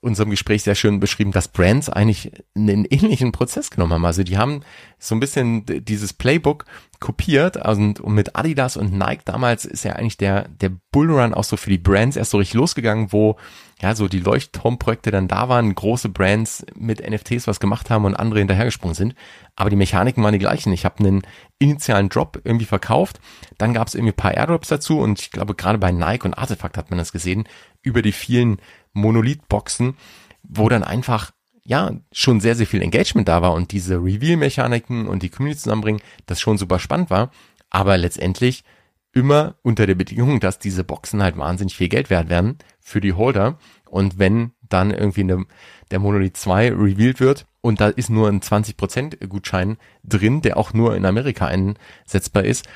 unserem 0.00 0.30
Gespräch 0.30 0.62
sehr 0.62 0.74
schön 0.74 1.00
beschrieben, 1.00 1.32
dass 1.32 1.48
Brands 1.48 1.88
eigentlich 1.88 2.32
einen 2.54 2.84
ähnlichen 2.84 3.32
Prozess 3.32 3.70
genommen 3.70 3.92
haben. 3.92 4.04
Also 4.04 4.22
die 4.22 4.38
haben 4.38 4.62
so 4.98 5.14
ein 5.14 5.20
bisschen 5.20 5.64
dieses 5.66 6.12
Playbook 6.12 6.64
kopiert 7.00 7.56
und, 7.56 8.00
und 8.00 8.14
mit 8.14 8.34
Adidas 8.34 8.76
und 8.76 8.92
Nike 8.92 9.24
damals 9.24 9.64
ist 9.64 9.84
ja 9.84 9.92
eigentlich 9.92 10.16
der, 10.16 10.48
der 10.48 10.72
Bullrun 10.90 11.32
auch 11.32 11.44
so 11.44 11.56
für 11.56 11.70
die 11.70 11.78
Brands 11.78 12.16
erst 12.16 12.32
so 12.32 12.38
richtig 12.38 12.54
losgegangen, 12.54 13.12
wo 13.12 13.36
ja 13.80 13.94
so 13.94 14.08
die 14.08 14.18
Leuchtturmprojekte 14.18 15.12
dann 15.12 15.28
da 15.28 15.48
waren, 15.48 15.74
große 15.74 16.08
Brands 16.08 16.66
mit 16.74 17.08
NFTs 17.08 17.46
was 17.46 17.60
gemacht 17.60 17.90
haben 17.90 18.04
und 18.04 18.16
andere 18.16 18.40
hinterhergesprungen 18.40 18.96
sind. 18.96 19.14
Aber 19.54 19.70
die 19.70 19.76
Mechaniken 19.76 20.22
waren 20.24 20.32
die 20.32 20.40
gleichen. 20.40 20.72
Ich 20.72 20.84
habe 20.84 20.98
einen 20.98 21.22
initialen 21.60 22.08
Drop 22.08 22.40
irgendwie 22.42 22.66
verkauft, 22.66 23.20
dann 23.58 23.74
gab 23.74 23.86
es 23.86 23.94
irgendwie 23.94 24.12
paar 24.12 24.34
Airdrops 24.34 24.68
dazu 24.68 24.98
und 24.98 25.20
ich 25.20 25.30
glaube 25.30 25.54
gerade 25.54 25.78
bei 25.78 25.92
Nike 25.92 26.24
und 26.24 26.34
Artefakt 26.34 26.76
hat 26.76 26.90
man 26.90 26.98
das 26.98 27.12
gesehen, 27.12 27.44
über 27.82 28.02
die 28.02 28.12
vielen 28.12 28.58
Monolith-Boxen, 28.92 29.96
wo 30.42 30.68
dann 30.68 30.82
einfach 30.84 31.32
ja, 31.64 31.92
schon 32.12 32.40
sehr, 32.40 32.54
sehr 32.54 32.66
viel 32.66 32.80
Engagement 32.80 33.28
da 33.28 33.42
war 33.42 33.52
und 33.52 33.72
diese 33.72 33.96
Reveal-Mechaniken 33.96 35.06
und 35.06 35.22
die 35.22 35.28
Community 35.28 35.60
zusammenbringen, 35.60 36.00
das 36.24 36.40
schon 36.40 36.56
super 36.56 36.78
spannend 36.78 37.10
war, 37.10 37.30
aber 37.68 37.98
letztendlich 37.98 38.64
immer 39.12 39.56
unter 39.62 39.86
der 39.86 39.94
Bedingung, 39.94 40.40
dass 40.40 40.58
diese 40.58 40.82
Boxen 40.82 41.22
halt 41.22 41.36
wahnsinnig 41.36 41.76
viel 41.76 41.88
Geld 41.90 42.08
wert 42.08 42.30
werden 42.30 42.56
für 42.80 43.02
die 43.02 43.12
Holder 43.12 43.58
und 43.84 44.18
wenn 44.18 44.52
dann 44.68 44.92
irgendwie 44.92 45.22
eine, 45.22 45.44
der 45.90 45.98
Monolith 45.98 46.38
2 46.38 46.72
revealed 46.72 47.20
wird 47.20 47.46
und 47.60 47.82
da 47.82 47.88
ist 47.88 48.08
nur 48.08 48.28
ein 48.28 48.40
20% 48.40 49.26
Gutschein 49.26 49.76
drin, 50.04 50.40
der 50.40 50.56
auch 50.56 50.72
nur 50.72 50.96
in 50.96 51.04
Amerika 51.04 51.46
einsetzbar 51.46 52.44
ist, 52.44 52.66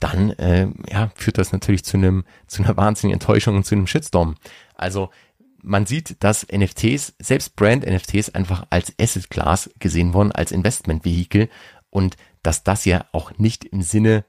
dann 0.00 0.30
äh, 0.30 0.68
ja, 0.90 1.10
führt 1.14 1.38
das 1.38 1.52
natürlich 1.52 1.84
zu 1.84 1.96
einem 1.96 2.24
zu 2.46 2.62
einer 2.62 2.76
wahnsinnigen 2.76 3.20
Enttäuschung 3.20 3.56
und 3.56 3.64
zu 3.64 3.74
einem 3.74 3.86
Shitstorm. 3.86 4.36
Also 4.74 5.10
man 5.62 5.86
sieht, 5.86 6.22
dass 6.22 6.46
NFTs, 6.50 7.14
selbst 7.18 7.56
Brand-NFTs 7.56 8.30
einfach 8.30 8.66
als 8.70 8.92
Asset 9.00 9.30
Class 9.30 9.70
gesehen 9.78 10.12
wurden, 10.12 10.32
als 10.32 10.52
Investment-Vehikel 10.52 11.48
und 11.90 12.16
dass 12.42 12.64
das 12.64 12.84
ja 12.84 13.06
auch 13.12 13.38
nicht 13.38 13.64
im 13.64 13.82
Sinne 13.82 14.24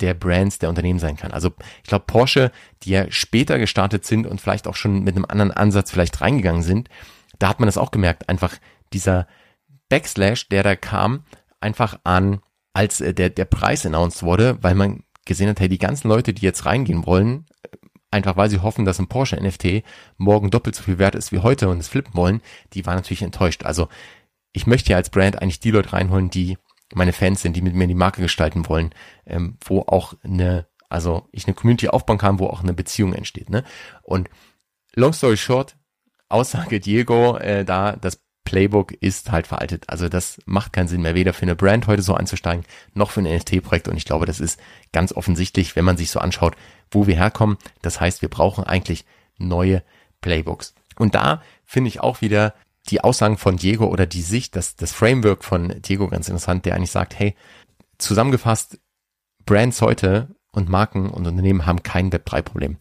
der 0.00 0.14
Brands, 0.14 0.58
der 0.58 0.68
Unternehmen 0.68 0.98
sein 0.98 1.16
kann. 1.16 1.32
Also 1.32 1.52
ich 1.82 1.88
glaube, 1.88 2.04
Porsche, 2.06 2.52
die 2.82 2.90
ja 2.90 3.10
später 3.10 3.58
gestartet 3.58 4.04
sind 4.04 4.26
und 4.26 4.40
vielleicht 4.40 4.66
auch 4.68 4.76
schon 4.76 5.02
mit 5.02 5.16
einem 5.16 5.24
anderen 5.24 5.52
Ansatz 5.52 5.90
vielleicht 5.90 6.20
reingegangen 6.20 6.62
sind, 6.62 6.88
da 7.38 7.48
hat 7.48 7.60
man 7.60 7.66
das 7.66 7.78
auch 7.78 7.90
gemerkt, 7.90 8.28
einfach 8.28 8.56
dieser 8.92 9.26
Backslash, 9.88 10.48
der 10.48 10.62
da 10.62 10.76
kam, 10.76 11.24
einfach 11.60 11.98
an, 12.04 12.40
als 12.72 13.00
äh, 13.00 13.14
der, 13.14 13.30
der 13.30 13.46
Preis 13.46 13.86
announced 13.86 14.22
wurde, 14.22 14.62
weil 14.62 14.74
man 14.74 15.02
gesehen 15.24 15.48
hat, 15.48 15.60
hey, 15.60 15.68
die 15.68 15.78
ganzen 15.78 16.08
Leute, 16.08 16.34
die 16.34 16.42
jetzt 16.42 16.66
reingehen 16.66 17.06
wollen, 17.06 17.46
einfach 18.16 18.36
weil 18.36 18.50
sie 18.50 18.60
hoffen, 18.60 18.84
dass 18.84 18.98
ein 18.98 19.06
Porsche 19.06 19.36
NFT 19.36 19.84
morgen 20.16 20.50
doppelt 20.50 20.74
so 20.74 20.82
viel 20.82 20.98
wert 20.98 21.14
ist 21.14 21.32
wie 21.32 21.38
heute 21.38 21.68
und 21.68 21.78
es 21.78 21.88
flippen 21.88 22.14
wollen, 22.14 22.40
die 22.72 22.84
waren 22.86 22.96
natürlich 22.96 23.22
enttäuscht. 23.22 23.64
Also 23.64 23.88
ich 24.52 24.66
möchte 24.66 24.90
ja 24.90 24.96
als 24.96 25.10
Brand 25.10 25.40
eigentlich 25.40 25.60
die 25.60 25.70
Leute 25.70 25.92
reinholen, 25.92 26.30
die 26.30 26.58
meine 26.94 27.12
Fans 27.12 27.42
sind, 27.42 27.56
die 27.56 27.62
mit 27.62 27.74
mir 27.74 27.86
die 27.86 27.94
Marke 27.94 28.22
gestalten 28.22 28.68
wollen, 28.68 28.94
ähm, 29.26 29.58
wo 29.64 29.80
auch 29.80 30.14
eine, 30.22 30.66
also 30.88 31.28
ich 31.32 31.46
eine 31.46 31.54
Community 31.54 31.88
aufbauen 31.88 32.18
kann, 32.18 32.38
wo 32.38 32.46
auch 32.46 32.62
eine 32.62 32.74
Beziehung 32.74 33.12
entsteht. 33.12 33.50
Ne? 33.50 33.64
Und 34.02 34.28
long 34.94 35.12
story 35.12 35.36
short, 35.36 35.76
Aussage 36.28 36.80
Diego, 36.80 37.36
äh, 37.36 37.64
da 37.64 37.96
das 37.96 38.25
Playbook 38.46 38.92
ist 38.92 39.30
halt 39.30 39.46
veraltet. 39.46 39.84
Also 39.88 40.08
das 40.08 40.38
macht 40.46 40.72
keinen 40.72 40.88
Sinn 40.88 41.02
mehr, 41.02 41.14
weder 41.14 41.34
für 41.34 41.42
eine 41.42 41.56
Brand 41.56 41.86
heute 41.86 42.00
so 42.00 42.14
einzusteigen, 42.14 42.64
noch 42.94 43.10
für 43.10 43.20
ein 43.20 43.36
NFT-Projekt. 43.36 43.88
Und 43.88 43.98
ich 43.98 44.06
glaube, 44.06 44.24
das 44.24 44.40
ist 44.40 44.58
ganz 44.92 45.12
offensichtlich, 45.12 45.76
wenn 45.76 45.84
man 45.84 45.98
sich 45.98 46.10
so 46.10 46.20
anschaut, 46.20 46.56
wo 46.90 47.06
wir 47.06 47.16
herkommen. 47.16 47.58
Das 47.82 48.00
heißt, 48.00 48.22
wir 48.22 48.30
brauchen 48.30 48.64
eigentlich 48.64 49.04
neue 49.36 49.82
Playbooks. 50.22 50.74
Und 50.96 51.14
da 51.14 51.42
finde 51.66 51.88
ich 51.88 52.00
auch 52.00 52.22
wieder 52.22 52.54
die 52.88 53.02
Aussagen 53.02 53.36
von 53.36 53.56
Diego 53.56 53.86
oder 53.86 54.06
die 54.06 54.22
Sicht, 54.22 54.56
das, 54.56 54.76
das 54.76 54.92
Framework 54.92 55.44
von 55.44 55.82
Diego 55.82 56.08
ganz 56.08 56.28
interessant, 56.28 56.64
der 56.64 56.76
eigentlich 56.76 56.92
sagt, 56.92 57.18
hey, 57.18 57.34
zusammengefasst, 57.98 58.78
Brands 59.44 59.82
heute 59.82 60.28
und 60.52 60.68
Marken 60.68 61.10
und 61.10 61.26
Unternehmen 61.26 61.66
haben 61.66 61.82
kein 61.82 62.10
Web3-Problem, 62.10 62.78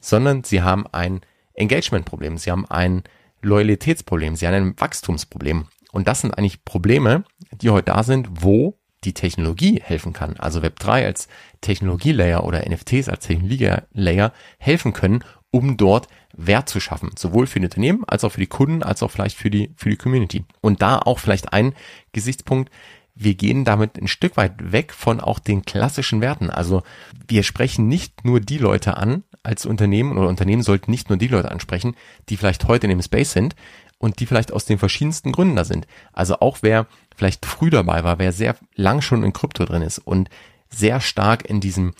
sondern 0.00 0.44
sie 0.44 0.62
haben 0.62 0.86
ein 0.88 1.20
Engagement-Problem, 1.54 2.38
sie 2.38 2.50
haben 2.50 2.66
ein 2.66 3.02
Loyalitätsproblem, 3.42 4.36
sie 4.36 4.46
haben 4.46 4.54
ein 4.54 4.80
Wachstumsproblem. 4.80 5.66
Und 5.92 6.08
das 6.08 6.20
sind 6.20 6.36
eigentlich 6.36 6.64
Probleme, 6.64 7.24
die 7.52 7.70
heute 7.70 7.92
da 7.92 8.02
sind, 8.02 8.28
wo 8.42 8.78
die 9.04 9.14
Technologie 9.14 9.80
helfen 9.82 10.12
kann. 10.12 10.36
Also 10.36 10.60
Web3 10.60 11.04
als 11.04 11.28
Technologielayer 11.60 12.44
oder 12.44 12.68
NFTs 12.68 13.08
als 13.08 13.26
Technologielayer 13.26 14.32
helfen 14.58 14.92
können, 14.92 15.24
um 15.50 15.76
dort 15.76 16.08
Wert 16.36 16.68
zu 16.68 16.80
schaffen, 16.80 17.10
sowohl 17.16 17.46
für 17.46 17.58
die 17.58 17.66
Unternehmen 17.66 18.04
als 18.06 18.24
auch 18.24 18.32
für 18.32 18.40
die 18.40 18.48
Kunden, 18.48 18.82
als 18.82 19.02
auch 19.02 19.10
vielleicht 19.10 19.36
für 19.36 19.50
die, 19.50 19.72
für 19.76 19.88
die 19.88 19.96
Community. 19.96 20.44
Und 20.60 20.82
da 20.82 20.98
auch 20.98 21.18
vielleicht 21.18 21.52
ein 21.52 21.74
Gesichtspunkt, 22.12 22.70
wir 23.14 23.34
gehen 23.34 23.64
damit 23.64 24.00
ein 24.00 24.06
Stück 24.06 24.36
weit 24.36 24.72
weg 24.72 24.92
von 24.92 25.20
auch 25.20 25.40
den 25.40 25.64
klassischen 25.64 26.20
Werten. 26.20 26.50
Also 26.50 26.82
wir 27.26 27.42
sprechen 27.42 27.88
nicht 27.88 28.24
nur 28.24 28.40
die 28.40 28.58
Leute 28.58 28.96
an 28.96 29.24
als 29.42 29.66
Unternehmen 29.66 30.16
oder 30.16 30.28
Unternehmen 30.28 30.62
sollten 30.62 30.90
nicht 30.90 31.08
nur 31.08 31.18
die 31.18 31.28
Leute 31.28 31.50
ansprechen, 31.50 31.94
die 32.28 32.36
vielleicht 32.36 32.66
heute 32.68 32.86
in 32.86 32.90
dem 32.90 33.02
Space 33.02 33.32
sind 33.32 33.54
und 33.98 34.20
die 34.20 34.26
vielleicht 34.26 34.52
aus 34.52 34.64
den 34.64 34.78
verschiedensten 34.78 35.32
Gründen 35.32 35.56
da 35.56 35.64
sind. 35.64 35.86
Also 36.12 36.40
auch 36.40 36.58
wer 36.62 36.86
vielleicht 37.16 37.46
früh 37.46 37.70
dabei 37.70 38.04
war, 38.04 38.18
wer 38.18 38.32
sehr 38.32 38.56
lang 38.74 39.00
schon 39.00 39.24
in 39.24 39.32
Krypto 39.32 39.64
drin 39.64 39.82
ist 39.82 39.98
und 39.98 40.30
sehr 40.70 41.00
stark 41.00 41.48
in 41.48 41.60
diesem 41.60 41.92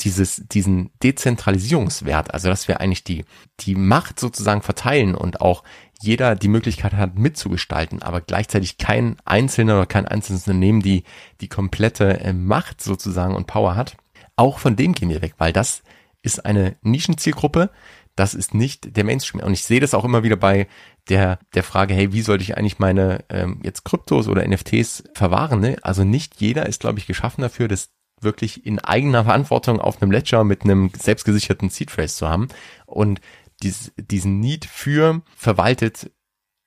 dieses, 0.00 0.42
diesen 0.46 0.90
Dezentralisierungswert, 1.02 2.32
also 2.32 2.48
dass 2.48 2.68
wir 2.68 2.80
eigentlich 2.80 3.02
die, 3.02 3.24
die 3.60 3.74
Macht 3.74 4.20
sozusagen 4.20 4.62
verteilen 4.62 5.14
und 5.16 5.40
auch 5.40 5.64
jeder 6.00 6.36
die 6.36 6.48
Möglichkeit 6.48 6.92
hat 6.92 7.18
mitzugestalten, 7.18 8.02
aber 8.02 8.20
gleichzeitig 8.20 8.78
kein 8.78 9.16
Einzelner 9.24 9.74
oder 9.76 9.86
kein 9.86 10.06
einzelnes 10.06 10.46
Unternehmen 10.46 10.80
die, 10.80 11.04
die 11.40 11.48
komplette 11.48 12.20
äh, 12.20 12.32
Macht 12.32 12.82
sozusagen 12.82 13.34
und 13.34 13.46
Power 13.46 13.74
hat. 13.74 13.96
Auch 14.36 14.58
von 14.58 14.76
dem 14.76 14.92
gehen 14.92 15.08
wir 15.08 15.22
weg, 15.22 15.34
weil 15.38 15.52
das 15.52 15.82
ist 16.24 16.44
eine 16.44 16.76
Nischenzielgruppe, 16.82 17.70
das 18.16 18.34
ist 18.34 18.54
nicht 18.54 18.96
der 18.96 19.04
Mainstream. 19.04 19.42
Und 19.42 19.52
ich 19.52 19.64
sehe 19.64 19.80
das 19.80 19.92
auch 19.92 20.04
immer 20.04 20.22
wieder 20.22 20.36
bei 20.36 20.68
der, 21.08 21.38
der 21.54 21.62
Frage, 21.62 21.94
hey, 21.94 22.12
wie 22.12 22.22
sollte 22.22 22.44
ich 22.44 22.56
eigentlich 22.56 22.78
meine 22.78 23.24
ähm, 23.28 23.60
jetzt 23.62 23.84
Kryptos 23.84 24.28
oder 24.28 24.46
NFTs 24.46 25.04
verwahren? 25.14 25.60
Ne? 25.60 25.76
Also 25.82 26.04
nicht 26.04 26.40
jeder 26.40 26.66
ist, 26.66 26.80
glaube 26.80 26.98
ich, 26.98 27.06
geschaffen 27.06 27.42
dafür, 27.42 27.68
das 27.68 27.90
wirklich 28.20 28.64
in 28.64 28.78
eigener 28.78 29.24
Verantwortung 29.24 29.80
auf 29.80 30.00
einem 30.00 30.10
Ledger 30.10 30.44
mit 30.44 30.62
einem 30.62 30.90
selbstgesicherten 30.96 31.68
Seed 31.68 31.90
Phrase 31.90 32.16
zu 32.16 32.28
haben 32.28 32.48
und 32.86 33.20
dies, 33.62 33.92
diesen 33.96 34.40
Need 34.40 34.64
für 34.64 35.20
verwaltet 35.36 36.10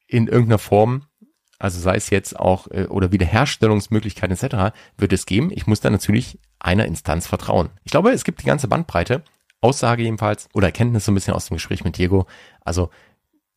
in 0.05 0.27
irgendeiner 0.27 0.59
Form, 0.59 1.05
also 1.57 1.79
sei 1.79 1.95
es 1.95 2.11
jetzt 2.11 2.37
auch 2.37 2.67
äh, 2.69 2.85
oder 2.85 3.11
Wiederherstellungsmöglichkeiten 3.11 4.37
etc., 4.37 4.75
wird 4.97 5.13
es 5.13 5.25
geben. 5.25 5.49
Ich 5.51 5.65
muss 5.65 5.79
da 5.79 5.89
natürlich 5.89 6.39
einer 6.59 6.85
Instanz 6.85 7.25
vertrauen. 7.25 7.69
Ich 7.83 7.91
glaube, 7.91 8.11
es 8.11 8.23
gibt 8.23 8.41
die 8.41 8.45
ganze 8.45 8.67
Bandbreite 8.67 9.23
Aussage 9.67 10.03
jedenfalls 10.03 10.47
oder 10.53 10.67
Erkenntnis 10.67 11.05
so 11.05 11.11
ein 11.11 11.15
bisschen 11.15 11.33
aus 11.33 11.47
dem 11.47 11.57
Gespräch 11.57 11.83
mit 11.83 11.97
Diego. 11.97 12.25
Also 12.61 12.89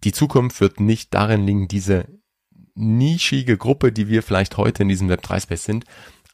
die 0.04 0.12
Zukunft 0.12 0.60
wird 0.60 0.80
nicht 0.80 1.14
darin 1.14 1.46
liegen, 1.46 1.68
diese 1.68 2.06
nischige 2.74 3.56
Gruppe, 3.56 3.92
die 3.92 4.08
wir 4.08 4.22
vielleicht 4.22 4.56
heute 4.56 4.82
in 4.82 4.88
diesem 4.88 5.08
Web3-Space 5.10 5.64
sind, 5.64 5.84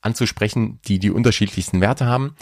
anzusprechen, 0.01 0.81
die 0.87 0.99
die 0.99 1.11
unterschiedlichsten 1.11 1.81
Werte 1.81 2.07
haben, 2.07 2.37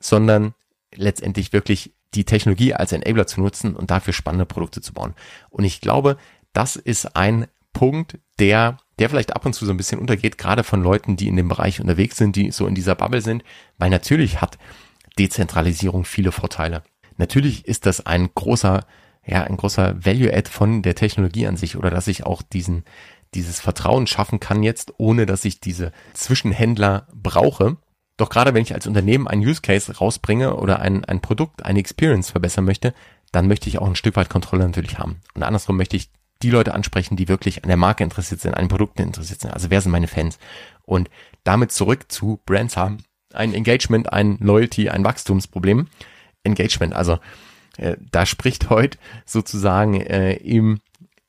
sondern 0.00 0.54
letztendlich 0.94 1.52
wirklich 1.52 1.94
die 2.14 2.24
Technologie 2.24 2.74
als 2.74 2.92
Enabler 2.92 3.26
zu 3.26 3.40
nutzen 3.40 3.74
und 3.74 3.90
dafür 3.90 4.12
spannende 4.12 4.44
Produkte 4.46 4.82
zu 4.82 4.92
bauen. 4.92 5.14
Und 5.48 5.64
ich 5.64 5.80
glaube, 5.80 6.18
das 6.52 6.76
ist 6.76 7.16
ein 7.16 7.46
Punkt, 7.72 8.18
der, 8.38 8.76
der 8.98 9.08
vielleicht 9.08 9.34
ab 9.34 9.46
und 9.46 9.54
zu 9.54 9.64
so 9.64 9.72
ein 9.72 9.78
bisschen 9.78 9.98
untergeht, 9.98 10.36
gerade 10.36 10.62
von 10.62 10.82
Leuten, 10.82 11.16
die 11.16 11.28
in 11.28 11.36
dem 11.36 11.48
Bereich 11.48 11.80
unterwegs 11.80 12.18
sind, 12.18 12.36
die 12.36 12.50
so 12.50 12.66
in 12.66 12.74
dieser 12.74 12.94
Bubble 12.94 13.22
sind, 13.22 13.42
weil 13.78 13.88
natürlich 13.88 14.42
hat 14.42 14.58
Dezentralisierung 15.18 16.04
viele 16.04 16.32
Vorteile. 16.32 16.82
Natürlich 17.16 17.66
ist 17.66 17.86
das 17.86 18.04
ein 18.06 18.30
großer, 18.34 18.86
ja, 19.26 19.42
ein 19.44 19.56
großer 19.56 20.04
Value-Add 20.04 20.50
von 20.50 20.82
der 20.82 20.94
Technologie 20.94 21.46
an 21.46 21.56
sich 21.56 21.76
oder 21.76 21.90
dass 21.90 22.08
ich 22.08 22.24
auch 22.24 22.42
diesen, 22.42 22.84
dieses 23.34 23.60
Vertrauen 23.60 24.06
schaffen 24.06 24.40
kann 24.40 24.62
jetzt, 24.62 24.94
ohne 24.98 25.26
dass 25.26 25.44
ich 25.44 25.60
diese 25.60 25.92
Zwischenhändler 26.14 27.06
brauche. 27.14 27.76
Doch 28.16 28.28
gerade 28.28 28.54
wenn 28.54 28.62
ich 28.62 28.74
als 28.74 28.86
Unternehmen 28.86 29.26
einen 29.26 29.42
Use 29.42 29.62
Case 29.62 29.96
rausbringe 29.96 30.56
oder 30.56 30.80
ein, 30.80 31.04
ein 31.04 31.20
Produkt, 31.20 31.64
eine 31.64 31.78
Experience 31.78 32.30
verbessern 32.30 32.64
möchte, 32.64 32.94
dann 33.32 33.48
möchte 33.48 33.68
ich 33.68 33.78
auch 33.78 33.86
ein 33.86 33.96
Stück 33.96 34.16
weit 34.16 34.28
Kontrolle 34.28 34.64
natürlich 34.64 34.98
haben. 34.98 35.20
Und 35.34 35.42
andersrum 35.42 35.76
möchte 35.76 35.96
ich 35.96 36.10
die 36.42 36.50
Leute 36.50 36.74
ansprechen, 36.74 37.16
die 37.16 37.28
wirklich 37.28 37.62
an 37.64 37.68
der 37.68 37.76
Marke 37.76 38.04
interessiert 38.04 38.40
sind, 38.40 38.54
an 38.54 38.64
den 38.64 38.68
Produkten 38.68 39.02
interessiert 39.02 39.40
sind. 39.40 39.52
Also 39.52 39.70
wer 39.70 39.80
sind 39.80 39.92
meine 39.92 40.08
Fans? 40.08 40.38
Und 40.84 41.08
damit 41.44 41.72
zurück 41.72 42.10
zu 42.10 42.40
Brands 42.44 42.76
haben, 42.76 42.98
ein 43.34 43.54
Engagement, 43.54 44.12
ein 44.12 44.38
Loyalty, 44.40 44.88
ein 44.88 45.04
Wachstumsproblem. 45.04 45.88
Engagement, 46.44 46.92
also 46.92 47.18
äh, 47.76 47.96
da 48.10 48.26
spricht 48.26 48.68
heute 48.68 48.98
sozusagen 49.24 50.00
äh, 50.00 50.34
im 50.34 50.80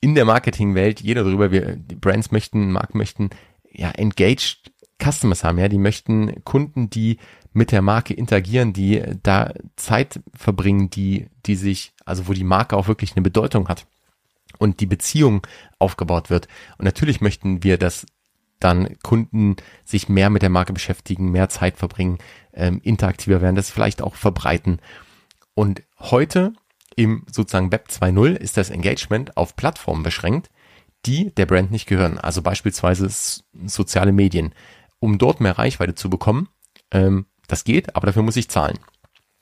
in 0.01 0.15
der 0.15 0.25
Marketingwelt 0.25 0.99
jeder 0.99 1.23
darüber, 1.23 1.51
wir 1.51 1.77
die 1.77 1.95
Brands 1.95 2.29
möchten, 2.31 2.73
Marken 2.73 2.97
möchten 2.97 3.29
ja 3.71 3.89
engaged 3.91 4.73
Customers 5.01 5.45
haben, 5.45 5.57
ja, 5.59 5.69
die 5.69 5.77
möchten 5.77 6.43
Kunden, 6.43 6.89
die 6.89 7.19
mit 7.53 7.71
der 7.71 7.81
Marke 7.81 8.13
interagieren, 8.13 8.73
die 8.73 9.01
da 9.23 9.53
Zeit 9.77 10.19
verbringen, 10.35 10.89
die, 10.89 11.27
die 11.45 11.55
sich, 11.55 11.93
also 12.03 12.27
wo 12.27 12.33
die 12.33 12.43
Marke 12.43 12.75
auch 12.75 12.89
wirklich 12.89 13.13
eine 13.13 13.21
Bedeutung 13.21 13.69
hat 13.69 13.85
und 14.57 14.81
die 14.81 14.85
Beziehung 14.85 15.47
aufgebaut 15.79 16.29
wird. 16.29 16.49
Und 16.77 16.83
natürlich 16.83 17.21
möchten 17.21 17.63
wir, 17.63 17.77
dass 17.77 18.05
dann 18.63 18.97
Kunden 19.03 19.55
sich 19.85 20.09
mehr 20.09 20.29
mit 20.29 20.41
der 20.41 20.49
Marke 20.49 20.73
beschäftigen, 20.73 21.31
mehr 21.31 21.49
Zeit 21.49 21.77
verbringen, 21.77 22.17
ähm, 22.53 22.79
interaktiver 22.83 23.41
werden, 23.41 23.55
das 23.55 23.69
vielleicht 23.69 24.01
auch 24.01 24.15
verbreiten. 24.15 24.79
Und 25.53 25.83
heute 25.99 26.53
im 26.95 27.25
sozusagen 27.31 27.71
Web 27.71 27.87
2.0 27.89 28.35
ist 28.35 28.57
das 28.57 28.69
Engagement 28.69 29.37
auf 29.37 29.55
Plattformen 29.55 30.03
beschränkt, 30.03 30.49
die 31.05 31.33
der 31.35 31.45
Brand 31.45 31.71
nicht 31.71 31.87
gehören. 31.87 32.17
Also 32.17 32.41
beispielsweise 32.41 33.09
soziale 33.65 34.11
Medien. 34.11 34.53
Um 34.99 35.17
dort 35.17 35.41
mehr 35.41 35.57
Reichweite 35.57 35.95
zu 35.95 36.09
bekommen, 36.09 36.49
ähm, 36.91 37.25
das 37.47 37.65
geht, 37.65 37.95
aber 37.95 38.07
dafür 38.07 38.23
muss 38.23 38.37
ich 38.37 38.49
zahlen. 38.49 38.79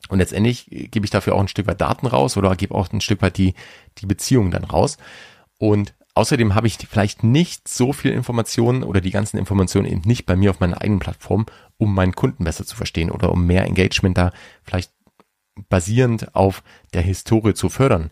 Und 0.09 0.19
letztendlich 0.19 0.65
gebe 0.69 1.05
ich 1.05 1.11
dafür 1.11 1.35
auch 1.35 1.39
ein 1.39 1.47
Stück 1.47 1.67
weit 1.67 1.79
Daten 1.79 2.07
raus 2.07 2.35
oder 2.35 2.55
gebe 2.55 2.73
auch 2.73 2.91
ein 2.91 3.01
Stück 3.01 3.21
weit 3.21 3.37
die, 3.37 3.53
die 3.99 4.07
Beziehung 4.07 4.49
dann 4.49 4.63
raus. 4.63 4.97
Und 5.59 5.93
außerdem 6.13 6.55
habe 6.55 6.67
ich 6.67 6.77
vielleicht 6.89 7.23
nicht 7.23 7.67
so 7.67 7.93
viel 7.93 8.11
Informationen 8.11 8.83
oder 8.83 9.01
die 9.01 9.11
ganzen 9.11 9.37
Informationen 9.37 9.87
eben 9.87 10.01
nicht 10.05 10.25
bei 10.25 10.35
mir 10.35 10.51
auf 10.51 10.59
meiner 10.59 10.81
eigenen 10.81 10.99
Plattform, 10.99 11.45
um 11.77 11.93
meinen 11.93 12.15
Kunden 12.15 12.43
besser 12.43 12.65
zu 12.65 12.75
verstehen 12.75 13.11
oder 13.11 13.31
um 13.31 13.45
mehr 13.45 13.65
Engagement 13.65 14.17
da 14.17 14.31
vielleicht 14.63 14.91
basierend 15.69 16.35
auf 16.35 16.63
der 16.93 17.01
Historie 17.01 17.53
zu 17.53 17.69
fördern. 17.69 18.09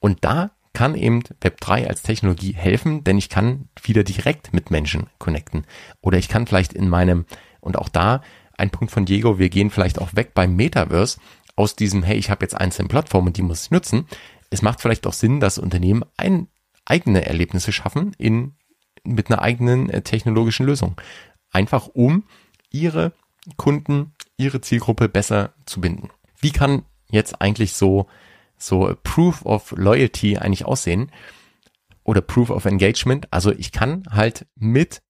Und 0.00 0.24
da 0.24 0.50
kann 0.72 0.96
eben 0.96 1.22
Web3 1.40 1.86
als 1.86 2.02
Technologie 2.02 2.52
helfen, 2.52 3.04
denn 3.04 3.16
ich 3.16 3.28
kann 3.28 3.68
wieder 3.82 4.02
direkt 4.02 4.52
mit 4.52 4.70
Menschen 4.70 5.06
connecten. 5.18 5.66
Oder 6.00 6.18
ich 6.18 6.28
kann 6.28 6.46
vielleicht 6.46 6.72
in 6.72 6.88
meinem, 6.88 7.26
und 7.60 7.78
auch 7.78 7.88
da 7.88 8.22
ein 8.58 8.70
Punkt 8.70 8.92
von 8.92 9.04
Diego, 9.04 9.38
wir 9.38 9.48
gehen 9.48 9.70
vielleicht 9.70 10.00
auch 10.00 10.14
weg 10.14 10.34
beim 10.34 10.56
Metaverse 10.56 11.18
aus 11.56 11.76
diesem, 11.76 12.02
hey, 12.02 12.16
ich 12.16 12.28
habe 12.30 12.44
jetzt 12.44 12.56
einzelne 12.56 12.88
Plattformen 12.88 13.28
und 13.28 13.36
die 13.36 13.42
muss 13.42 13.64
ich 13.64 13.70
nutzen. 13.70 14.06
Es 14.50 14.62
macht 14.62 14.80
vielleicht 14.80 15.06
auch 15.06 15.12
Sinn, 15.12 15.40
dass 15.40 15.58
Unternehmen 15.58 16.04
ein, 16.16 16.48
eigene 16.84 17.24
Erlebnisse 17.26 17.72
schaffen 17.72 18.14
in, 18.18 18.54
mit 19.04 19.30
einer 19.30 19.42
eigenen 19.42 19.90
äh, 19.90 20.02
technologischen 20.02 20.66
Lösung. 20.66 21.00
Einfach 21.50 21.88
um 21.88 22.24
ihre 22.70 23.12
Kunden, 23.56 24.12
ihre 24.36 24.60
Zielgruppe 24.60 25.08
besser 25.08 25.54
zu 25.66 25.80
binden. 25.80 26.10
Wie 26.40 26.50
kann 26.50 26.82
jetzt 27.10 27.40
eigentlich 27.40 27.74
so, 27.74 28.06
so 28.56 28.94
Proof 29.02 29.44
of 29.44 29.72
Loyalty 29.76 30.38
eigentlich 30.38 30.64
aussehen? 30.64 31.10
Oder 32.02 32.20
Proof 32.20 32.50
of 32.50 32.64
Engagement? 32.64 33.32
Also 33.32 33.52
ich 33.52 33.72
kann 33.72 34.02
halt 34.10 34.46
mit 34.56 35.02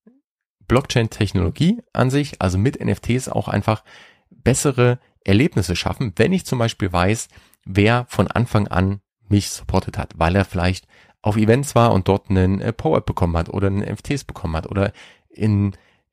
Blockchain-Technologie 0.68 1.82
an 1.92 2.10
sich, 2.10 2.40
also 2.40 2.58
mit 2.58 2.82
NFTs 2.82 3.28
auch 3.28 3.48
einfach 3.48 3.84
bessere 4.30 4.98
Erlebnisse 5.24 5.76
schaffen, 5.76 6.12
wenn 6.16 6.32
ich 6.32 6.46
zum 6.46 6.58
Beispiel 6.58 6.92
weiß, 6.92 7.28
wer 7.64 8.06
von 8.08 8.28
Anfang 8.28 8.68
an 8.68 9.00
mich 9.28 9.50
supportet 9.50 9.98
hat, 9.98 10.12
weil 10.16 10.36
er 10.36 10.44
vielleicht 10.44 10.86
auf 11.24 11.38
Events 11.38 11.74
war 11.74 11.94
und 11.94 12.06
dort 12.06 12.28
einen 12.28 12.60
äh, 12.60 12.72
Power-Up 12.72 13.06
bekommen 13.06 13.36
hat 13.38 13.48
oder 13.48 13.68
einen 13.68 13.78
NFTs 13.78 14.24
bekommen 14.24 14.54
hat 14.56 14.66
oder 14.66 14.92
in, 15.30 15.72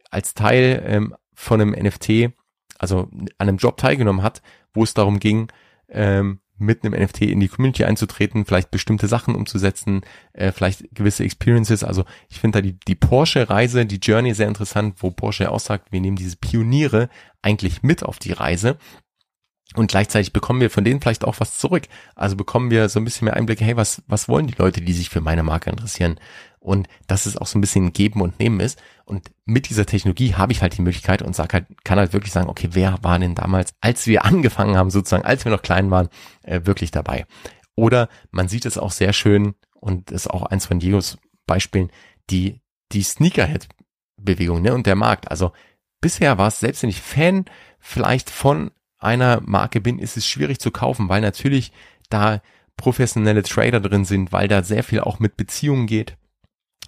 als 0.09 0.33
Teil 0.33 0.81
ähm, 0.85 1.15
von 1.33 1.59
einem 1.59 1.71
NFT, 1.71 2.31
also 2.79 3.09
an 3.11 3.27
einem 3.37 3.57
Job 3.57 3.75
teilgenommen 3.75 4.23
hat, 4.23 4.41
wo 4.73 4.83
es 4.83 4.93
darum 4.93 5.19
ging, 5.19 5.51
ähm, 5.89 6.39
mit 6.57 6.85
einem 6.85 6.93
NFT 6.93 7.23
in 7.23 7.41
die 7.41 7.49
Community 7.49 7.83
einzutreten, 7.83 8.45
vielleicht 8.45 8.71
bestimmte 8.71 9.07
Sachen 9.07 9.35
umzusetzen, 9.35 10.01
äh, 10.31 10.53
vielleicht 10.53 10.95
gewisse 10.95 11.25
Experiences. 11.25 11.83
Also 11.83 12.05
ich 12.29 12.39
finde 12.39 12.59
da 12.59 12.61
die, 12.61 12.77
die 12.87 12.95
Porsche-Reise, 12.95 13.85
die 13.85 13.97
Journey 13.97 14.33
sehr 14.33 14.47
interessant, 14.47 14.95
wo 14.99 15.11
Porsche 15.11 15.51
auch 15.51 15.59
sagt, 15.59 15.91
wir 15.91 15.99
nehmen 15.99 16.15
diese 16.15 16.37
Pioniere 16.37 17.09
eigentlich 17.41 17.83
mit 17.83 18.03
auf 18.03 18.17
die 18.17 18.31
Reise. 18.31 18.77
Und 19.75 19.89
gleichzeitig 19.89 20.33
bekommen 20.33 20.59
wir 20.59 20.69
von 20.69 20.83
denen 20.83 20.99
vielleicht 20.99 21.23
auch 21.23 21.39
was 21.39 21.57
zurück. 21.57 21.83
Also 22.15 22.35
bekommen 22.35 22.71
wir 22.71 22.89
so 22.89 22.99
ein 22.99 23.05
bisschen 23.05 23.25
mehr 23.25 23.35
Einblicke, 23.35 23.63
hey, 23.63 23.77
was, 23.77 24.03
was 24.07 24.27
wollen 24.27 24.47
die 24.47 24.55
Leute, 24.57 24.81
die 24.81 24.93
sich 24.93 25.09
für 25.09 25.21
meine 25.21 25.43
Marke 25.43 25.69
interessieren? 25.69 26.19
und 26.61 26.87
dass 27.07 27.25
es 27.25 27.37
auch 27.37 27.47
so 27.47 27.57
ein 27.57 27.61
bisschen 27.61 27.91
Geben 27.91 28.21
und 28.21 28.39
Nehmen 28.39 28.59
ist. 28.59 28.81
Und 29.03 29.31
mit 29.45 29.69
dieser 29.69 29.87
Technologie 29.87 30.35
habe 30.35 30.53
ich 30.53 30.61
halt 30.61 30.77
die 30.77 30.83
Möglichkeit 30.83 31.23
und 31.23 31.35
sag 31.35 31.53
halt, 31.53 31.65
kann 31.83 31.97
halt 31.97 32.13
wirklich 32.13 32.31
sagen, 32.31 32.49
okay, 32.49 32.69
wer 32.71 32.99
war 33.01 33.17
denn 33.17 33.35
damals, 33.35 33.73
als 33.81 34.07
wir 34.07 34.23
angefangen 34.25 34.77
haben, 34.77 34.91
sozusagen, 34.91 35.25
als 35.25 35.43
wir 35.43 35.51
noch 35.51 35.63
klein 35.63 35.89
waren, 35.91 36.09
äh, 36.43 36.61
wirklich 36.63 36.91
dabei. 36.91 37.25
Oder 37.75 38.09
man 38.29 38.47
sieht 38.47 38.65
es 38.65 38.77
auch 38.77 38.91
sehr 38.91 39.11
schön 39.11 39.55
und 39.73 40.11
ist 40.11 40.29
auch 40.29 40.43
eins 40.43 40.67
von 40.67 40.79
Diegos 40.79 41.17
Beispielen, 41.47 41.91
die, 42.29 42.61
die 42.91 43.01
Sneakerhead-Bewegung 43.01 44.61
ne, 44.61 44.73
und 44.75 44.85
der 44.85 44.95
Markt. 44.95 45.31
Also 45.31 45.53
bisher 45.99 46.37
war 46.37 46.47
es, 46.47 46.59
selbst 46.59 46.83
wenn 46.83 46.91
ich 46.91 47.01
Fan 47.01 47.45
vielleicht 47.79 48.29
von 48.29 48.69
einer 49.01 49.41
Marke 49.45 49.81
bin, 49.81 49.99
ist 49.99 50.17
es 50.17 50.25
schwierig 50.25 50.59
zu 50.59 50.71
kaufen, 50.71 51.09
weil 51.09 51.21
natürlich 51.21 51.71
da 52.09 52.41
professionelle 52.77 53.43
Trader 53.43 53.79
drin 53.79 54.05
sind, 54.05 54.31
weil 54.31 54.47
da 54.47 54.63
sehr 54.63 54.83
viel 54.83 55.01
auch 55.01 55.19
mit 55.19 55.37
Beziehungen 55.37 55.87
geht 55.87 56.17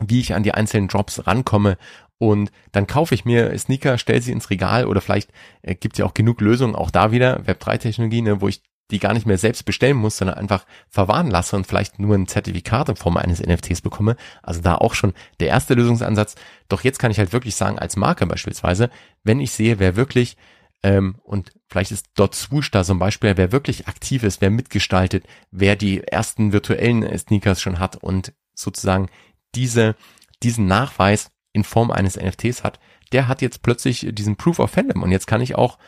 wie 0.02 0.20
ich 0.20 0.34
an 0.34 0.44
die 0.44 0.54
einzelnen 0.54 0.88
Drops 0.88 1.28
rankomme 1.28 1.78
und 2.18 2.52
dann 2.72 2.88
kaufe 2.88 3.14
ich 3.16 3.26
mir 3.26 3.58
Sneaker, 3.58 3.98
stelle 3.98 4.22
sie 4.22 4.32
ins 4.32 4.50
Regal 4.50 4.86
oder 4.88 5.02
vielleicht 5.02 5.32
äh, 5.62 5.76
gibt 5.76 5.98
ja 5.98 6.06
auch 6.06 6.14
genug 6.14 6.42
Lösungen, 6.42 6.76
auch 6.76 6.90
da 6.90 7.12
wieder 7.12 7.42
Web3-Technologie, 7.42 8.22
ne, 8.22 8.42
wo 8.42 8.48
ich 8.48 8.62
die 8.92 9.00
gar 9.00 9.14
nicht 9.14 9.26
mehr 9.26 9.38
selbst 9.38 9.66
bestellen 9.66 9.98
muss, 9.98 10.18
sondern 10.18 10.38
einfach 10.38 10.66
verwahren 10.90 11.32
lasse 11.32 11.56
und 11.56 11.66
vielleicht 11.66 12.00
nur 12.00 12.16
ein 12.16 12.28
Zertifikat 12.28 12.90
in 12.90 12.96
Form 12.96 13.18
eines 13.18 13.42
NFTs 13.42 13.82
bekomme. 13.82 14.16
Also 14.42 14.62
da 14.62 14.76
auch 14.76 14.94
schon 14.94 15.14
der 15.40 15.48
erste 15.48 15.74
Lösungsansatz. 15.74 16.36
Doch 16.70 16.84
jetzt 16.84 17.00
kann 17.00 17.10
ich 17.10 17.18
halt 17.18 17.34
wirklich 17.34 17.56
sagen, 17.56 17.80
als 17.80 17.96
Marke 17.96 18.28
beispielsweise, 18.28 18.90
wenn 19.24 19.40
ich 19.40 19.52
sehe, 19.52 19.80
wer 19.80 19.96
wirklich 19.96 20.38
ähm, 20.84 21.16
und 21.24 21.54
vielleicht 21.70 21.92
ist 21.92 22.08
dort 22.16 22.36
Swoosh 22.36 22.70
da 22.70 22.84
zum 22.84 23.00
Beispiel, 23.00 23.36
wer 23.38 23.52
wirklich 23.52 23.88
aktiv 23.88 24.24
ist, 24.24 24.42
wer 24.42 24.50
mitgestaltet, 24.50 25.26
wer 25.50 25.76
die 25.76 26.04
ersten 26.04 26.52
virtuellen 26.52 27.18
Sneakers 27.18 27.62
schon 27.62 27.80
hat 27.80 27.96
und 27.96 28.34
sozusagen 28.54 29.10
diese, 29.56 29.96
diesen 30.44 30.68
Nachweis 30.68 31.32
in 31.54 31.64
Form 31.64 31.90
eines 31.90 32.18
NFTs 32.18 32.64
hat, 32.64 32.80
der 33.14 33.28
hat 33.28 33.42
jetzt 33.42 33.62
plötzlich 33.62 34.08
diesen 34.12 34.36
Proof 34.36 34.60
of 34.60 34.72
Fandom 34.72 35.04
und 35.04 35.12
jetzt 35.12 35.28
kann 35.28 35.42
ich 35.42 35.56
auch 35.56 35.80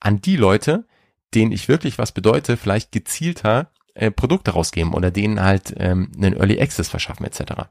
an 0.00 0.20
die 0.20 0.36
Leute, 0.36 0.86
denen 1.34 1.50
ich 1.50 1.68
wirklich 1.68 1.98
was 1.98 2.12
bedeute, 2.12 2.56
vielleicht 2.56 2.92
gezielter 2.92 3.72
äh, 3.94 4.10
Produkte 4.10 4.52
rausgeben 4.52 4.94
oder 4.94 5.10
denen 5.10 5.40
halt 5.40 5.74
ähm, 5.78 6.12
einen 6.16 6.36
Early 6.36 6.60
Access 6.60 6.88
verschaffen 6.88 7.26
etc. 7.26 7.64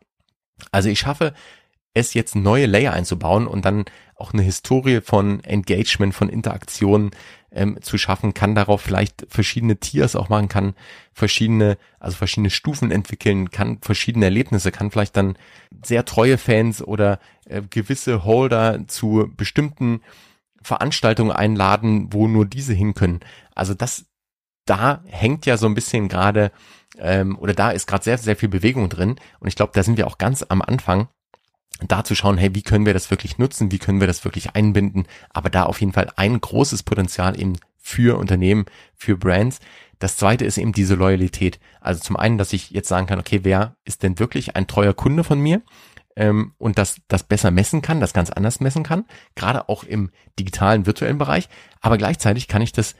Also 0.71 0.89
ich 0.89 0.99
schaffe 0.99 1.33
es 1.93 2.13
jetzt 2.13 2.35
neue 2.35 2.65
Layer 2.65 2.93
einzubauen 2.93 3.47
und 3.47 3.65
dann 3.65 3.85
auch 4.15 4.33
eine 4.33 4.41
Historie 4.41 5.01
von 5.01 5.43
Engagement, 5.43 6.13
von 6.13 6.29
Interaktion 6.29 7.11
ähm, 7.51 7.81
zu 7.81 7.97
schaffen, 7.97 8.33
kann 8.33 8.55
darauf 8.55 8.81
vielleicht 8.81 9.25
verschiedene 9.29 9.77
Tiers 9.77 10.15
auch 10.15 10.29
machen, 10.29 10.47
kann 10.47 10.75
verschiedene, 11.13 11.77
also 11.99 12.17
verschiedene 12.17 12.49
Stufen 12.49 12.91
entwickeln, 12.91 13.51
kann 13.51 13.79
verschiedene 13.81 14.25
Erlebnisse, 14.25 14.71
kann 14.71 14.91
vielleicht 14.91 15.17
dann 15.17 15.37
sehr 15.83 16.05
treue 16.05 16.37
Fans 16.37 16.81
oder 16.81 17.19
äh, 17.45 17.61
gewisse 17.69 18.23
Holder 18.23 18.87
zu 18.87 19.31
bestimmten 19.35 20.01
Veranstaltungen 20.61 21.31
einladen, 21.31 22.07
wo 22.11 22.27
nur 22.27 22.45
diese 22.45 22.73
hin 22.73 22.93
können. 22.93 23.19
Also 23.53 23.73
das, 23.73 24.05
da 24.65 25.03
hängt 25.05 25.45
ja 25.45 25.57
so 25.57 25.67
ein 25.67 25.75
bisschen 25.75 26.07
gerade, 26.07 26.51
ähm, 26.97 27.37
oder 27.37 27.53
da 27.53 27.71
ist 27.71 27.85
gerade 27.85 28.03
sehr, 28.03 28.17
sehr 28.17 28.35
viel 28.35 28.49
Bewegung 28.49 28.89
drin. 28.89 29.17
Und 29.39 29.47
ich 29.47 29.55
glaube, 29.55 29.73
da 29.75 29.83
sind 29.83 29.97
wir 29.97 30.07
auch 30.07 30.17
ganz 30.17 30.45
am 30.47 30.61
Anfang 30.61 31.09
da 31.79 32.03
zu 32.03 32.15
schauen, 32.15 32.37
hey, 32.37 32.53
wie 32.53 32.61
können 32.61 32.85
wir 32.85 32.93
das 32.93 33.11
wirklich 33.11 33.37
nutzen, 33.37 33.71
wie 33.71 33.79
können 33.79 33.99
wir 33.99 34.07
das 34.07 34.23
wirklich 34.23 34.55
einbinden, 34.55 35.07
aber 35.29 35.49
da 35.49 35.63
auf 35.63 35.79
jeden 35.79 35.93
Fall 35.93 36.09
ein 36.15 36.39
großes 36.39 36.83
Potenzial 36.83 37.39
eben 37.39 37.57
für 37.77 38.17
Unternehmen, 38.17 38.65
für 38.95 39.17
Brands. 39.17 39.59
Das 39.99 40.17
zweite 40.17 40.45
ist 40.45 40.57
eben 40.57 40.71
diese 40.71 40.95
Loyalität. 40.95 41.59
Also 41.81 42.01
zum 42.01 42.15
einen, 42.15 42.37
dass 42.37 42.53
ich 42.53 42.71
jetzt 42.71 42.87
sagen 42.87 43.07
kann, 43.07 43.19
okay, 43.19 43.41
wer 43.43 43.75
ist 43.83 44.03
denn 44.03 44.19
wirklich 44.19 44.55
ein 44.55 44.67
treuer 44.67 44.93
Kunde 44.93 45.23
von 45.23 45.39
mir? 45.39 45.61
Ähm, 46.15 46.53
und 46.57 46.77
das, 46.77 46.97
das 47.07 47.23
besser 47.23 47.51
messen 47.51 47.81
kann, 47.81 47.99
das 47.99 48.13
ganz 48.13 48.29
anders 48.29 48.59
messen 48.59 48.83
kann, 48.83 49.05
gerade 49.35 49.67
auch 49.67 49.83
im 49.83 50.11
digitalen, 50.39 50.85
virtuellen 50.85 51.17
Bereich. 51.17 51.49
Aber 51.81 51.97
gleichzeitig 51.97 52.47
kann 52.47 52.61
ich 52.61 52.71
das 52.71 52.95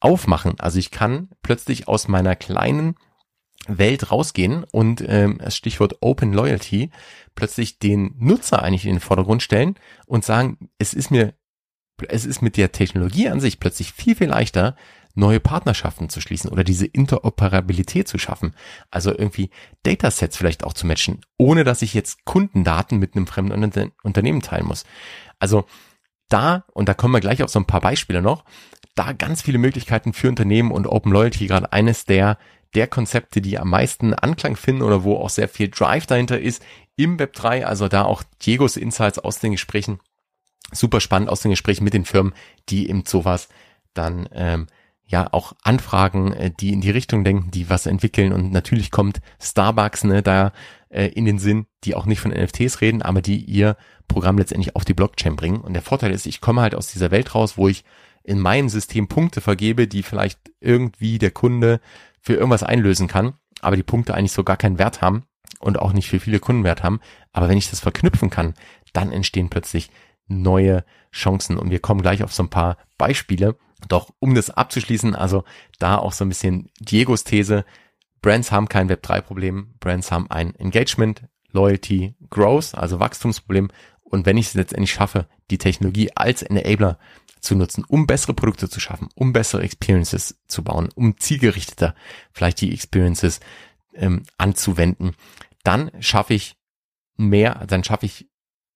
aufmachen. 0.00 0.58
Also 0.58 0.78
ich 0.78 0.90
kann 0.90 1.28
plötzlich 1.42 1.88
aus 1.88 2.08
meiner 2.08 2.34
kleinen 2.34 2.96
Welt 3.68 4.10
rausgehen 4.10 4.64
und 4.64 5.04
ähm, 5.06 5.38
das 5.38 5.56
Stichwort 5.56 5.96
Open 6.00 6.32
Loyalty 6.32 6.90
plötzlich 7.34 7.78
den 7.78 8.14
Nutzer 8.18 8.62
eigentlich 8.62 8.86
in 8.86 8.94
den 8.94 9.00
Vordergrund 9.00 9.42
stellen 9.42 9.76
und 10.06 10.24
sagen, 10.24 10.70
es 10.78 10.94
ist 10.94 11.10
mir, 11.10 11.34
es 12.08 12.24
ist 12.24 12.42
mit 12.42 12.56
der 12.56 12.72
Technologie 12.72 13.28
an 13.28 13.40
sich 13.40 13.60
plötzlich 13.60 13.92
viel, 13.92 14.16
viel 14.16 14.28
leichter, 14.28 14.76
neue 15.16 15.40
Partnerschaften 15.40 16.08
zu 16.08 16.20
schließen 16.20 16.50
oder 16.50 16.62
diese 16.62 16.86
Interoperabilität 16.86 18.06
zu 18.06 18.18
schaffen. 18.18 18.54
Also 18.90 19.10
irgendwie 19.10 19.50
Datasets 19.82 20.36
vielleicht 20.36 20.62
auch 20.62 20.74
zu 20.74 20.86
matchen, 20.86 21.22
ohne 21.38 21.64
dass 21.64 21.82
ich 21.82 21.94
jetzt 21.94 22.24
Kundendaten 22.24 22.98
mit 22.98 23.16
einem 23.16 23.26
fremden 23.26 23.92
Unternehmen 24.02 24.42
teilen 24.42 24.66
muss. 24.66 24.84
Also 25.38 25.64
da, 26.28 26.64
und 26.72 26.88
da 26.88 26.94
kommen 26.94 27.14
wir 27.14 27.20
gleich 27.20 27.42
auf 27.42 27.50
so 27.50 27.58
ein 27.58 27.66
paar 27.66 27.80
Beispiele 27.80 28.20
noch, 28.20 28.44
da 28.94 29.12
ganz 29.12 29.42
viele 29.42 29.58
Möglichkeiten 29.58 30.12
für 30.12 30.28
Unternehmen 30.28 30.70
und 30.70 30.86
Open 30.86 31.12
Loyalty 31.12 31.46
gerade 31.46 31.72
eines 31.72 32.04
der 32.04 32.38
der 32.74 32.86
Konzepte, 32.86 33.40
die 33.40 33.58
am 33.58 33.70
meisten 33.70 34.14
Anklang 34.14 34.56
finden 34.56 34.82
oder 34.82 35.04
wo 35.04 35.16
auch 35.16 35.30
sehr 35.30 35.48
viel 35.48 35.68
Drive 35.68 36.06
dahinter 36.06 36.40
ist 36.40 36.62
im 36.96 37.18
Web 37.18 37.34
3, 37.34 37.66
also 37.66 37.88
da 37.88 38.04
auch 38.04 38.22
Diegos 38.42 38.76
Insights 38.76 39.18
aus 39.18 39.38
den 39.38 39.52
Gesprächen 39.52 40.00
super 40.72 41.00
spannend 41.00 41.28
aus 41.28 41.40
den 41.40 41.50
Gesprächen 41.50 41.84
mit 41.84 41.94
den 41.94 42.04
Firmen, 42.04 42.34
die 42.68 42.88
eben 42.88 43.04
sowas 43.06 43.48
dann 43.94 44.28
ähm, 44.32 44.66
ja 45.04 45.28
auch 45.32 45.52
Anfragen, 45.62 46.32
äh, 46.32 46.50
die 46.50 46.72
in 46.72 46.80
die 46.80 46.90
Richtung 46.90 47.24
denken, 47.24 47.50
die 47.50 47.70
was 47.70 47.86
entwickeln 47.86 48.32
und 48.32 48.52
natürlich 48.52 48.90
kommt 48.90 49.20
Starbucks 49.40 50.04
ne, 50.04 50.22
da 50.22 50.52
äh, 50.88 51.06
in 51.08 51.24
den 51.24 51.38
Sinn, 51.38 51.66
die 51.84 51.94
auch 51.94 52.06
nicht 52.06 52.20
von 52.20 52.32
NFTs 52.32 52.80
reden, 52.80 53.02
aber 53.02 53.22
die 53.22 53.38
ihr 53.38 53.76
Programm 54.08 54.38
letztendlich 54.38 54.76
auf 54.76 54.84
die 54.84 54.94
Blockchain 54.94 55.36
bringen. 55.36 55.60
Und 55.60 55.74
der 55.74 55.82
Vorteil 55.82 56.12
ist, 56.12 56.26
ich 56.26 56.40
komme 56.40 56.60
halt 56.60 56.74
aus 56.74 56.88
dieser 56.88 57.10
Welt 57.10 57.34
raus, 57.34 57.56
wo 57.56 57.68
ich 57.68 57.84
in 58.22 58.40
meinem 58.40 58.68
System 58.68 59.08
Punkte 59.08 59.40
vergebe, 59.40 59.86
die 59.86 60.02
vielleicht 60.02 60.38
irgendwie 60.60 61.18
der 61.18 61.30
Kunde 61.30 61.80
für 62.26 62.34
irgendwas 62.34 62.64
einlösen 62.64 63.06
kann, 63.06 63.34
aber 63.60 63.76
die 63.76 63.84
Punkte 63.84 64.12
eigentlich 64.12 64.32
so 64.32 64.42
gar 64.42 64.56
keinen 64.56 64.80
Wert 64.80 65.00
haben 65.00 65.22
und 65.60 65.78
auch 65.78 65.92
nicht 65.92 66.08
für 66.08 66.18
viele 66.18 66.40
Kunden 66.40 66.64
Wert 66.64 66.82
haben. 66.82 66.98
Aber 67.32 67.48
wenn 67.48 67.56
ich 67.56 67.70
das 67.70 67.78
verknüpfen 67.78 68.30
kann, 68.30 68.54
dann 68.92 69.12
entstehen 69.12 69.48
plötzlich 69.48 69.92
neue 70.26 70.84
Chancen. 71.12 71.56
Und 71.56 71.70
wir 71.70 71.78
kommen 71.78 72.02
gleich 72.02 72.24
auf 72.24 72.34
so 72.34 72.42
ein 72.42 72.50
paar 72.50 72.78
Beispiele. 72.98 73.56
Doch 73.86 74.10
um 74.18 74.34
das 74.34 74.50
abzuschließen, 74.50 75.14
also 75.14 75.44
da 75.78 75.98
auch 75.98 76.12
so 76.12 76.24
ein 76.24 76.28
bisschen 76.28 76.68
Diegos 76.80 77.22
These, 77.22 77.64
Brands 78.22 78.50
haben 78.50 78.68
kein 78.68 78.90
Web3-Problem, 78.90 79.74
Brands 79.78 80.10
haben 80.10 80.28
ein 80.28 80.52
Engagement, 80.56 81.22
Loyalty, 81.52 82.16
Growth, 82.28 82.74
also 82.74 82.98
Wachstumsproblem. 82.98 83.68
Und 84.02 84.26
wenn 84.26 84.36
ich 84.36 84.48
es 84.48 84.54
letztendlich 84.54 84.92
schaffe, 84.92 85.28
die 85.52 85.58
Technologie 85.58 86.10
als 86.16 86.42
Enabler 86.42 86.98
zu 87.40 87.54
nutzen, 87.54 87.84
um 87.86 88.06
bessere 88.06 88.34
Produkte 88.34 88.68
zu 88.68 88.80
schaffen, 88.80 89.08
um 89.14 89.32
bessere 89.32 89.62
Experiences 89.62 90.38
zu 90.48 90.64
bauen, 90.64 90.88
um 90.94 91.18
zielgerichteter 91.18 91.94
vielleicht 92.32 92.60
die 92.60 92.72
Experiences 92.72 93.40
ähm, 93.94 94.22
anzuwenden, 94.38 95.12
dann 95.62 95.90
schaffe 96.00 96.34
ich 96.34 96.56
mehr, 97.16 97.66
dann 97.66 97.84
schaffe 97.84 98.06
ich 98.06 98.28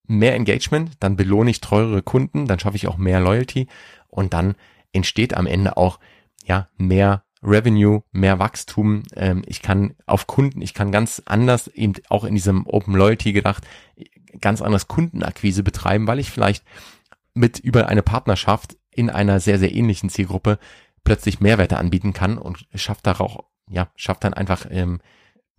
mehr 0.06 0.34
Engagement, 0.34 0.92
dann 1.00 1.16
belohne 1.16 1.50
ich 1.50 1.60
teurere 1.60 2.02
Kunden, 2.02 2.46
dann 2.46 2.58
schaffe 2.58 2.76
ich 2.76 2.88
auch 2.88 2.96
mehr 2.96 3.20
Loyalty 3.20 3.68
und 4.08 4.34
dann 4.34 4.56
entsteht 4.92 5.34
am 5.34 5.46
Ende 5.46 5.76
auch 5.76 6.00
ja 6.44 6.68
mehr 6.76 7.24
Revenue, 7.42 8.02
mehr 8.12 8.38
Wachstum. 8.38 9.04
Ähm, 9.14 9.42
ich 9.46 9.62
kann 9.62 9.94
auf 10.06 10.26
Kunden, 10.26 10.60
ich 10.62 10.74
kann 10.74 10.92
ganz 10.92 11.22
anders 11.24 11.68
eben 11.68 11.94
auch 12.08 12.24
in 12.24 12.34
diesem 12.34 12.66
Open 12.66 12.94
Loyalty 12.94 13.32
gedacht, 13.32 13.64
ganz 14.40 14.62
anders 14.62 14.88
Kundenakquise 14.88 15.62
betreiben, 15.62 16.06
weil 16.06 16.18
ich 16.18 16.30
vielleicht 16.30 16.64
mit 17.34 17.58
über 17.58 17.88
eine 17.88 18.02
Partnerschaft 18.02 18.76
in 18.90 19.10
einer 19.10 19.40
sehr, 19.40 19.58
sehr 19.58 19.74
ähnlichen 19.74 20.10
Zielgruppe 20.10 20.58
plötzlich 21.04 21.40
Mehrwerte 21.40 21.78
anbieten 21.78 22.12
kann 22.12 22.38
und 22.38 22.66
schafft 22.74 23.06
darauf, 23.06 23.44
ja, 23.68 23.88
schafft 23.96 24.24
dann 24.24 24.34
einfach 24.34 24.66
ähm, 24.70 25.00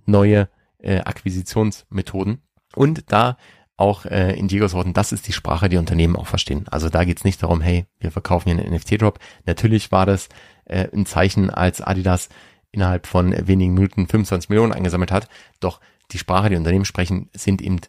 neue 0.05 0.49
äh, 0.79 0.99
Akquisitionsmethoden. 0.99 2.41
Und 2.75 3.11
da 3.11 3.37
auch 3.77 4.05
äh, 4.05 4.37
in 4.37 4.47
Diegos 4.47 4.73
Worten, 4.73 4.93
das 4.93 5.11
ist 5.11 5.27
die 5.27 5.33
Sprache, 5.33 5.67
die 5.67 5.77
Unternehmen 5.77 6.15
auch 6.15 6.27
verstehen. 6.27 6.67
Also 6.69 6.89
da 6.89 7.03
geht's 7.03 7.23
nicht 7.23 7.41
darum, 7.41 7.61
hey, 7.61 7.87
wir 7.99 8.11
verkaufen 8.11 8.49
hier 8.49 8.63
einen 8.63 8.73
NFT-Drop. 8.75 9.19
Natürlich 9.45 9.91
war 9.91 10.05
das 10.05 10.29
äh, 10.65 10.87
ein 10.93 11.05
Zeichen, 11.05 11.49
als 11.49 11.81
Adidas 11.81 12.29
innerhalb 12.71 13.07
von 13.07 13.35
wenigen 13.47 13.73
Minuten 13.73 14.07
25 14.07 14.49
Millionen 14.49 14.71
eingesammelt 14.71 15.11
hat. 15.11 15.27
Doch 15.59 15.81
die 16.11 16.19
Sprache, 16.19 16.49
die 16.49 16.55
Unternehmen 16.55 16.85
sprechen, 16.85 17.29
sind 17.35 17.61
eben 17.61 17.79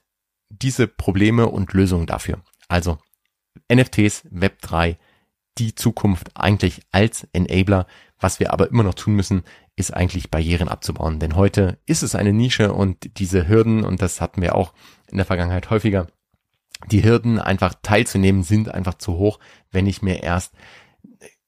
diese 0.49 0.89
Probleme 0.89 1.47
und 1.49 1.73
Lösungen 1.73 2.07
dafür. 2.07 2.41
Also 2.69 2.99
NFTs, 3.75 4.27
Web3, 4.33 4.97
die 5.59 5.75
Zukunft 5.75 6.31
eigentlich 6.35 6.83
als 6.91 7.27
Enabler. 7.33 7.87
Was 8.19 8.41
wir 8.41 8.53
aber 8.53 8.71
immer 8.71 8.83
noch 8.83 8.95
tun 8.95 9.15
müssen, 9.15 9.43
ist 9.77 9.93
eigentlich 9.93 10.31
Barrieren 10.31 10.69
abzubauen. 10.69 11.19
Denn 11.19 11.37
heute 11.37 11.79
ist 11.87 12.03
es 12.03 12.15
eine 12.15 12.33
Nische 12.33 12.73
und 12.73 13.19
diese 13.19 13.49
Hürden, 13.49 13.85
und 13.85 14.03
das 14.03 14.21
hatten 14.21 14.43
wir 14.43 14.55
auch 14.55 14.73
in 15.11 15.17
der 15.17 15.27
Vergangenheit 15.27 15.71
häufiger, 15.71 16.07
die 16.91 17.05
Hürden 17.05 17.39
einfach 17.39 17.75
teilzunehmen 17.83 18.43
sind 18.43 18.73
einfach 18.73 18.95
zu 18.95 19.15
hoch, 19.15 19.39
wenn 19.71 19.87
ich 19.87 20.03
mir 20.03 20.23
erst 20.23 20.55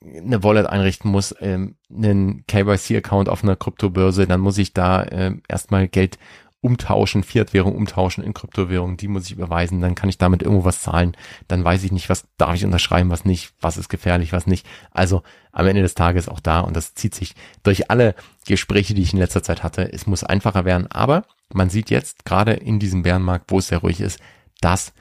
eine 0.05 0.43
Wallet 0.43 0.67
einrichten 0.67 1.11
muss, 1.11 1.35
ähm, 1.41 1.77
einen 1.91 2.47
KYC-Account 2.47 3.29
auf 3.29 3.43
einer 3.43 3.57
Kryptobörse, 3.57 4.27
dann 4.27 4.41
muss 4.41 4.59
ich 4.59 4.75
da 4.75 5.07
ähm, 5.11 5.43
erstmal 5.49 5.89
Geld 5.89 6.19
umtauschen, 6.65 7.23
Fiat-Währung 7.23 7.77
umtauschen 7.77 8.25
in 8.25 8.33
Kryptowährung, 8.33 8.97
die 8.97 9.07
muss 9.07 9.27
ich 9.27 9.33
überweisen, 9.33 9.83
dann 9.83 9.95
kann 9.95 10.09
ich 10.09 10.17
damit 10.17 10.43
irgendwo 10.43 10.65
was 10.65 10.81
zahlen, 10.81 11.15
dann 11.47 11.63
weiß 11.63 11.85
ich 11.85 11.93
nicht, 11.93 12.09
was 12.09 12.27
darf 12.39 12.55
ich 12.55 12.65
unterschreiben, 12.65 13.11
was 13.11 13.27
nicht, 13.27 13.53
was 13.61 13.77
ist 13.77 13.91
gefährlich, 13.91 14.33
was 14.33 14.47
nicht. 14.47 14.67
Also 14.91 15.23
am 15.53 15.67
Ende 15.67 15.83
des 15.83 15.95
Tages 15.95 16.27
auch 16.27 16.41
da 16.41 16.61
und 16.61 16.75
das 16.75 16.95
zieht 16.95 17.15
sich 17.15 17.35
durch 17.63 17.91
alle 17.91 18.15
Gespräche, 18.47 18.95
die 18.95 19.03
ich 19.03 19.13
in 19.13 19.19
letzter 19.19 19.43
Zeit 19.43 19.63
hatte. 19.63 19.93
Es 19.93 20.07
muss 20.07 20.25
einfacher 20.25 20.65
werden, 20.65 20.91
aber 20.91 21.27
man 21.53 21.69
sieht 21.69 21.91
jetzt 21.91 22.25
gerade 22.25 22.55
in 22.55 22.79
diesem 22.79 23.03
Bärenmarkt, 23.03 23.51
wo 23.51 23.59
es 23.59 23.69
sehr 23.69 23.79
ruhig 23.79 24.01
ist, 24.01 24.19
dass 24.63 24.95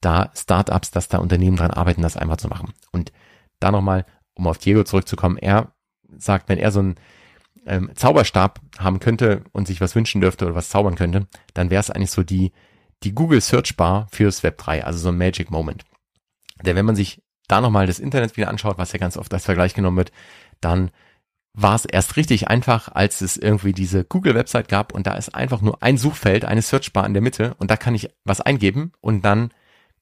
da 0.00 0.30
Startups, 0.34 0.90
dass 0.90 1.08
da 1.08 1.18
Unternehmen 1.18 1.58
dran 1.58 1.70
arbeiten, 1.70 2.00
das 2.00 2.16
einfach 2.16 2.38
zu 2.38 2.48
machen. 2.48 2.72
Und 2.92 3.12
da 3.58 3.70
nochmal, 3.70 4.06
um 4.32 4.46
auf 4.46 4.56
Diego 4.56 4.84
zurückzukommen, 4.84 5.36
er 5.36 5.74
sagt, 6.16 6.48
wenn 6.48 6.58
er 6.58 6.72
so 6.72 6.80
ein 6.80 6.94
ähm, 7.66 7.90
Zauberstab 7.94 8.60
haben 8.78 9.00
könnte 9.00 9.42
und 9.52 9.66
sich 9.66 9.80
was 9.80 9.94
wünschen 9.94 10.20
dürfte 10.20 10.46
oder 10.46 10.54
was 10.54 10.68
zaubern 10.68 10.94
könnte, 10.94 11.26
dann 11.54 11.70
wäre 11.70 11.80
es 11.80 11.90
eigentlich 11.90 12.10
so 12.10 12.22
die, 12.22 12.52
die 13.02 13.14
Google 13.14 13.40
Search 13.40 13.76
Bar 13.76 14.08
fürs 14.10 14.42
Web 14.42 14.58
3, 14.58 14.84
also 14.84 14.98
so 14.98 15.08
ein 15.08 15.18
Magic 15.18 15.50
Moment. 15.50 15.84
Denn 16.62 16.76
wenn 16.76 16.86
man 16.86 16.96
sich 16.96 17.22
da 17.48 17.60
nochmal 17.60 17.86
das 17.86 17.98
Internet 17.98 18.36
wieder 18.36 18.48
anschaut, 18.48 18.78
was 18.78 18.92
ja 18.92 18.98
ganz 18.98 19.16
oft 19.16 19.32
als 19.32 19.44
Vergleich 19.44 19.74
genommen 19.74 19.96
wird, 19.96 20.12
dann 20.60 20.90
war 21.52 21.74
es 21.74 21.84
erst 21.84 22.16
richtig 22.16 22.48
einfach, 22.48 22.88
als 22.88 23.20
es 23.22 23.36
irgendwie 23.36 23.72
diese 23.72 24.04
Google-Website 24.04 24.68
gab 24.68 24.92
und 24.92 25.06
da 25.06 25.14
ist 25.14 25.34
einfach 25.34 25.60
nur 25.60 25.82
ein 25.82 25.98
Suchfeld, 25.98 26.44
eine 26.44 26.62
Searchbar 26.62 27.06
in 27.06 27.12
der 27.12 27.22
Mitte 27.22 27.54
und 27.58 27.70
da 27.70 27.76
kann 27.76 27.94
ich 27.94 28.08
was 28.24 28.40
eingeben 28.40 28.92
und 29.00 29.24
dann 29.24 29.50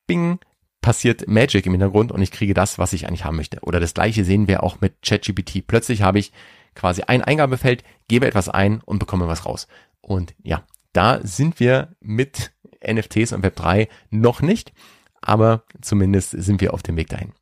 bing, 0.06 0.40
passiert 0.82 1.26
Magic 1.26 1.64
im 1.66 1.72
Hintergrund 1.72 2.12
und 2.12 2.20
ich 2.20 2.30
kriege 2.30 2.54
das, 2.54 2.78
was 2.78 2.92
ich 2.92 3.08
eigentlich 3.08 3.24
haben 3.24 3.36
möchte. 3.36 3.60
Oder 3.62 3.80
das 3.80 3.94
gleiche 3.94 4.24
sehen 4.24 4.46
wir 4.46 4.62
auch 4.62 4.80
mit 4.80 5.02
ChatGPT. 5.02 5.66
Plötzlich 5.66 6.02
habe 6.02 6.18
ich 6.18 6.32
quasi 6.78 7.02
ein 7.02 7.22
Eingabefeld, 7.22 7.84
gebe 8.06 8.26
etwas 8.26 8.48
ein 8.48 8.80
und 8.80 8.98
bekomme 8.98 9.28
was 9.28 9.44
raus. 9.44 9.66
Und 10.00 10.34
ja, 10.42 10.64
da 10.92 11.20
sind 11.22 11.60
wir 11.60 11.96
mit 12.00 12.52
NFTs 12.86 13.32
und 13.32 13.44
Web3 13.44 13.88
noch 14.10 14.40
nicht, 14.40 14.72
aber 15.20 15.64
zumindest 15.82 16.30
sind 16.30 16.60
wir 16.60 16.72
auf 16.72 16.82
dem 16.82 16.96
Weg 16.96 17.08
dahin. 17.08 17.32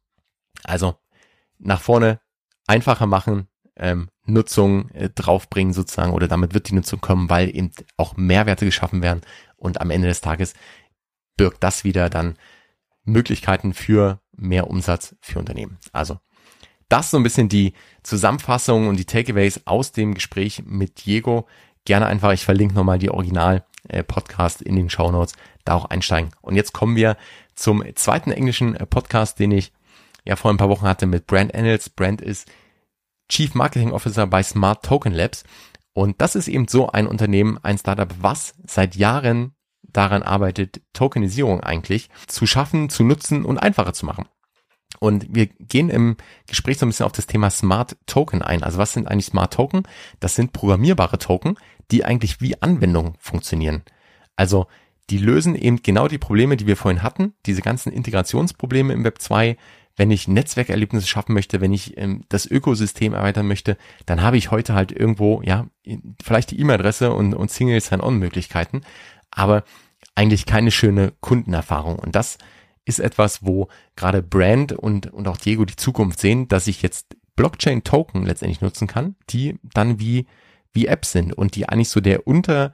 Also 0.64 0.96
nach 1.58 1.80
vorne 1.80 2.20
einfacher 2.66 3.06
machen, 3.06 3.48
ähm, 3.76 4.08
Nutzung 4.24 4.88
äh, 4.90 5.10
draufbringen 5.10 5.74
sozusagen 5.74 6.12
oder 6.12 6.28
damit 6.28 6.54
wird 6.54 6.70
die 6.70 6.74
Nutzung 6.74 7.00
kommen, 7.00 7.28
weil 7.28 7.54
eben 7.54 7.70
auch 7.96 8.16
Mehrwerte 8.16 8.64
geschaffen 8.64 9.02
werden 9.02 9.20
und 9.56 9.80
am 9.80 9.90
Ende 9.90 10.08
des 10.08 10.22
Tages 10.22 10.54
birgt 11.36 11.62
das 11.62 11.84
wieder 11.84 12.08
dann 12.08 12.36
Möglichkeiten 13.04 13.74
für 13.74 14.20
mehr 14.32 14.68
Umsatz 14.68 15.14
für 15.20 15.38
Unternehmen. 15.38 15.78
Also 15.92 16.18
das 16.88 17.10
so 17.10 17.16
ein 17.16 17.22
bisschen 17.22 17.48
die 17.48 17.72
Zusammenfassung 18.02 18.88
und 18.88 18.98
die 18.98 19.04
Takeaways 19.04 19.62
aus 19.64 19.92
dem 19.92 20.14
Gespräch 20.14 20.62
mit 20.66 21.04
Diego. 21.04 21.46
Gerne 21.84 22.06
einfach, 22.06 22.32
ich 22.32 22.44
verlinke 22.44 22.74
nochmal 22.74 22.98
die 22.98 23.10
Original-Podcast 23.10 24.62
in 24.62 24.76
den 24.76 24.90
Show 24.90 25.10
Notes, 25.10 25.34
da 25.64 25.74
auch 25.74 25.86
einsteigen. 25.86 26.30
Und 26.42 26.56
jetzt 26.56 26.72
kommen 26.72 26.96
wir 26.96 27.16
zum 27.54 27.82
zweiten 27.94 28.30
englischen 28.30 28.76
äh, 28.76 28.86
Podcast, 28.86 29.38
den 29.38 29.50
ich 29.50 29.72
ja 30.24 30.36
vor 30.36 30.50
ein 30.50 30.56
paar 30.56 30.68
Wochen 30.68 30.86
hatte 30.86 31.06
mit 31.06 31.26
Brand 31.26 31.54
Annals. 31.54 31.90
Brand 31.90 32.20
ist 32.20 32.48
Chief 33.28 33.54
Marketing 33.54 33.92
Officer 33.92 34.26
bei 34.26 34.42
Smart 34.42 34.84
Token 34.84 35.12
Labs. 35.12 35.44
Und 35.92 36.20
das 36.20 36.36
ist 36.36 36.48
eben 36.48 36.68
so 36.68 36.90
ein 36.90 37.06
Unternehmen, 37.06 37.58
ein 37.62 37.78
Startup, 37.78 38.12
was 38.20 38.54
seit 38.66 38.96
Jahren 38.96 39.54
daran 39.82 40.22
arbeitet, 40.22 40.82
Tokenisierung 40.92 41.60
eigentlich 41.60 42.10
zu 42.26 42.46
schaffen, 42.46 42.90
zu 42.90 43.02
nutzen 43.02 43.44
und 43.44 43.58
einfacher 43.58 43.94
zu 43.94 44.04
machen. 44.04 44.26
Und 45.00 45.26
wir 45.34 45.46
gehen 45.46 45.90
im 45.90 46.16
Gespräch 46.46 46.78
so 46.78 46.86
ein 46.86 46.90
bisschen 46.90 47.06
auf 47.06 47.12
das 47.12 47.26
Thema 47.26 47.50
Smart 47.50 47.96
Token 48.06 48.42
ein. 48.42 48.62
Also 48.62 48.78
was 48.78 48.92
sind 48.92 49.08
eigentlich 49.08 49.26
Smart 49.26 49.52
Token? 49.52 49.82
Das 50.20 50.34
sind 50.34 50.52
programmierbare 50.52 51.18
Token, 51.18 51.56
die 51.90 52.04
eigentlich 52.04 52.40
wie 52.40 52.60
Anwendungen 52.60 53.14
funktionieren. 53.18 53.82
Also 54.36 54.66
die 55.10 55.18
lösen 55.18 55.54
eben 55.54 55.82
genau 55.82 56.08
die 56.08 56.18
Probleme, 56.18 56.56
die 56.56 56.66
wir 56.66 56.76
vorhin 56.76 57.02
hatten, 57.02 57.34
diese 57.46 57.62
ganzen 57.62 57.92
Integrationsprobleme 57.92 58.92
im 58.92 59.04
Web 59.04 59.20
2. 59.20 59.56
Wenn 59.98 60.10
ich 60.10 60.28
Netzwerkerlebnisse 60.28 61.06
schaffen 61.06 61.32
möchte, 61.32 61.60
wenn 61.60 61.72
ich 61.72 61.96
ähm, 61.96 62.24
das 62.28 62.44
Ökosystem 62.44 63.14
erweitern 63.14 63.46
möchte, 63.48 63.78
dann 64.04 64.20
habe 64.20 64.36
ich 64.36 64.50
heute 64.50 64.74
halt 64.74 64.92
irgendwo, 64.92 65.40
ja, 65.42 65.66
vielleicht 66.22 66.50
die 66.50 66.60
E-Mail-Adresse 66.60 67.12
und, 67.12 67.34
und 67.34 67.50
Single 67.50 67.80
Sign-On-Möglichkeiten, 67.80 68.82
aber 69.30 69.64
eigentlich 70.14 70.44
keine 70.44 70.70
schöne 70.70 71.12
Kundenerfahrung. 71.20 71.98
Und 71.98 72.14
das 72.14 72.36
ist 72.86 73.00
etwas, 73.00 73.44
wo 73.44 73.68
gerade 73.96 74.22
Brand 74.22 74.72
und, 74.72 75.12
und 75.12 75.28
auch 75.28 75.36
Diego 75.36 75.66
die 75.66 75.76
Zukunft 75.76 76.20
sehen, 76.20 76.48
dass 76.48 76.68
ich 76.68 76.80
jetzt 76.80 77.16
Blockchain-Token 77.34 78.24
letztendlich 78.24 78.62
nutzen 78.62 78.86
kann, 78.86 79.16
die 79.28 79.58
dann 79.62 80.00
wie, 80.00 80.26
wie 80.72 80.86
Apps 80.86 81.12
sind 81.12 81.34
und 81.34 81.56
die 81.56 81.68
eigentlich 81.68 81.90
so 81.90 82.00
der 82.00 82.26
unter, 82.26 82.72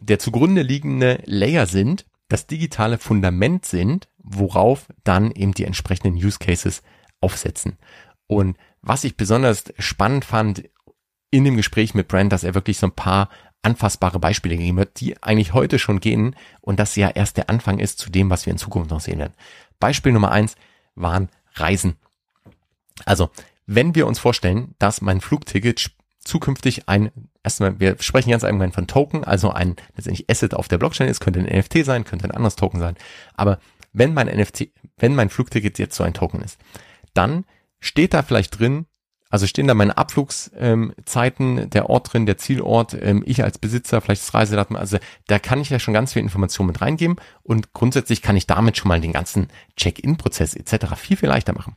der 0.00 0.20
zugrunde 0.20 0.62
liegende 0.62 1.20
Layer 1.24 1.66
sind, 1.66 2.06
das 2.28 2.46
digitale 2.46 2.98
Fundament 2.98 3.64
sind, 3.64 4.08
worauf 4.18 4.86
dann 5.02 5.32
eben 5.32 5.52
die 5.52 5.64
entsprechenden 5.64 6.14
Use 6.14 6.38
Cases 6.38 6.82
aufsetzen. 7.20 7.78
Und 8.26 8.56
was 8.82 9.04
ich 9.04 9.16
besonders 9.16 9.64
spannend 9.78 10.24
fand 10.24 10.64
in 11.30 11.44
dem 11.44 11.56
Gespräch 11.56 11.94
mit 11.94 12.08
Brand, 12.08 12.32
dass 12.32 12.44
er 12.44 12.54
wirklich 12.54 12.78
so 12.78 12.86
ein 12.86 12.94
paar 12.94 13.30
anfassbare 13.62 14.18
Beispiele 14.18 14.56
gegeben 14.56 14.78
wird, 14.78 15.00
die 15.00 15.22
eigentlich 15.22 15.54
heute 15.54 15.78
schon 15.78 16.00
gehen 16.00 16.36
und 16.60 16.78
das 16.78 16.96
ja 16.96 17.08
erst 17.08 17.36
der 17.36 17.48
Anfang 17.48 17.78
ist 17.78 17.98
zu 17.98 18.10
dem, 18.10 18.28
was 18.30 18.46
wir 18.46 18.52
in 18.52 18.58
Zukunft 18.58 18.90
noch 18.90 19.00
sehen 19.00 19.18
werden. 19.18 19.34
Beispiel 19.78 20.12
Nummer 20.12 20.32
eins 20.32 20.56
waren 20.94 21.28
Reisen. 21.54 21.96
Also, 23.04 23.30
wenn 23.66 23.94
wir 23.94 24.06
uns 24.06 24.18
vorstellen, 24.18 24.74
dass 24.78 25.00
mein 25.00 25.20
Flugticket 25.20 25.92
zukünftig 26.20 26.88
ein, 26.88 27.10
erstmal, 27.42 27.80
wir 27.80 27.96
sprechen 28.00 28.30
ganz 28.30 28.44
allgemein 28.44 28.72
von 28.72 28.86
Token, 28.86 29.24
also 29.24 29.50
ein 29.50 29.76
letztendlich 29.96 30.28
Asset 30.30 30.54
auf 30.54 30.68
der 30.68 30.78
Blockchain 30.78 31.08
ist, 31.08 31.20
könnte 31.20 31.40
ein 31.40 31.58
NFT 31.58 31.84
sein, 31.84 32.04
könnte 32.04 32.24
ein 32.24 32.30
anderes 32.32 32.56
Token 32.56 32.80
sein, 32.80 32.96
aber 33.34 33.58
wenn 33.92 34.14
mein 34.14 34.28
NFT, 34.28 34.68
wenn 34.96 35.14
mein 35.14 35.30
Flugticket 35.30 35.78
jetzt 35.78 35.96
so 35.96 36.04
ein 36.04 36.14
Token 36.14 36.42
ist, 36.42 36.58
dann 37.14 37.44
steht 37.80 38.14
da 38.14 38.22
vielleicht 38.22 38.58
drin, 38.58 38.86
also 39.32 39.46
stehen 39.46 39.66
da 39.66 39.72
meine 39.72 39.96
Abflugszeiten, 39.96 41.58
ähm, 41.58 41.70
der 41.70 41.88
Ort 41.88 42.12
drin, 42.12 42.26
der 42.26 42.36
Zielort, 42.36 42.94
ähm, 43.00 43.22
ich 43.24 43.42
als 43.42 43.56
Besitzer, 43.56 44.02
vielleicht 44.02 44.20
das 44.20 44.34
Reisedatum, 44.34 44.76
also 44.76 44.98
da 45.26 45.38
kann 45.38 45.58
ich 45.58 45.70
ja 45.70 45.78
schon 45.78 45.94
ganz 45.94 46.12
viel 46.12 46.20
Informationen 46.20 46.66
mit 46.66 46.82
reingeben 46.82 47.16
und 47.42 47.72
grundsätzlich 47.72 48.20
kann 48.20 48.36
ich 48.36 48.46
damit 48.46 48.76
schon 48.76 48.88
mal 48.88 49.00
den 49.00 49.12
ganzen 49.12 49.48
Check-in-Prozess 49.78 50.52
etc. 50.52 50.96
viel, 50.96 51.16
viel 51.16 51.30
leichter 51.30 51.54
machen. 51.54 51.76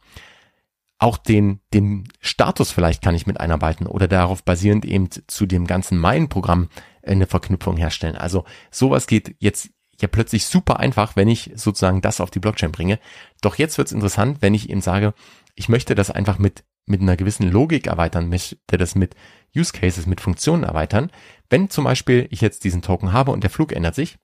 Auch 0.98 1.18
den, 1.18 1.62
den 1.74 2.10
Status 2.20 2.72
vielleicht 2.72 3.02
kann 3.02 3.16
ich 3.16 3.26
mit 3.26 3.40
einarbeiten 3.40 3.88
oder 3.88 4.10
darauf 4.10 4.44
basierend 4.44 4.84
eben 4.84 5.10
zu 5.28 5.46
dem 5.46 5.66
ganzen 5.66 5.98
Main-Programm 5.98 6.68
eine 7.04 7.26
Verknüpfung 7.26 7.78
herstellen. 7.78 8.18
Also 8.18 8.44
sowas 8.70 9.08
geht 9.08 9.34
jetzt 9.40 9.70
ja 10.02 10.10
plötzlich 10.10 10.46
super 10.46 10.82
einfach, 10.82 11.16
wenn 11.16 11.30
ich 11.30 11.52
sozusagen 11.56 12.02
das 12.02 12.20
auf 12.20 12.32
die 12.32 12.40
Blockchain 12.40 12.74
bringe. 12.74 13.00
Doch 13.40 13.56
jetzt 13.56 13.78
wird 13.78 13.88
es 13.88 13.94
interessant, 13.94 14.42
wenn 14.42 14.54
ich 14.54 14.70
eben 14.70 14.82
sage, 14.82 15.14
ich 15.56 15.70
möchte 15.70 15.96
das 15.96 16.12
einfach 16.12 16.38
mit 16.38 16.66
mit 16.86 17.02
einer 17.02 17.18
gewissen 17.18 17.50
Logik 17.50 17.88
erweitern, 17.88 18.30
möchte 18.30 18.78
das 18.78 18.96
mit 18.96 19.16
Use 19.56 19.74
Cases, 19.74 20.06
mit 20.06 20.22
Funktionen 20.22 20.64
erweitern. 20.64 21.12
Wenn 21.50 21.70
zum 21.70 21.86
Beispiel 21.86 22.28
ich 22.30 22.42
jetzt 22.42 22.64
diesen 22.64 22.82
Token 22.82 23.14
habe 23.14 23.32
und 23.32 23.44
der 23.44 23.50
Flug 23.50 23.72
ändert 23.72 23.96
sich, 23.96 24.18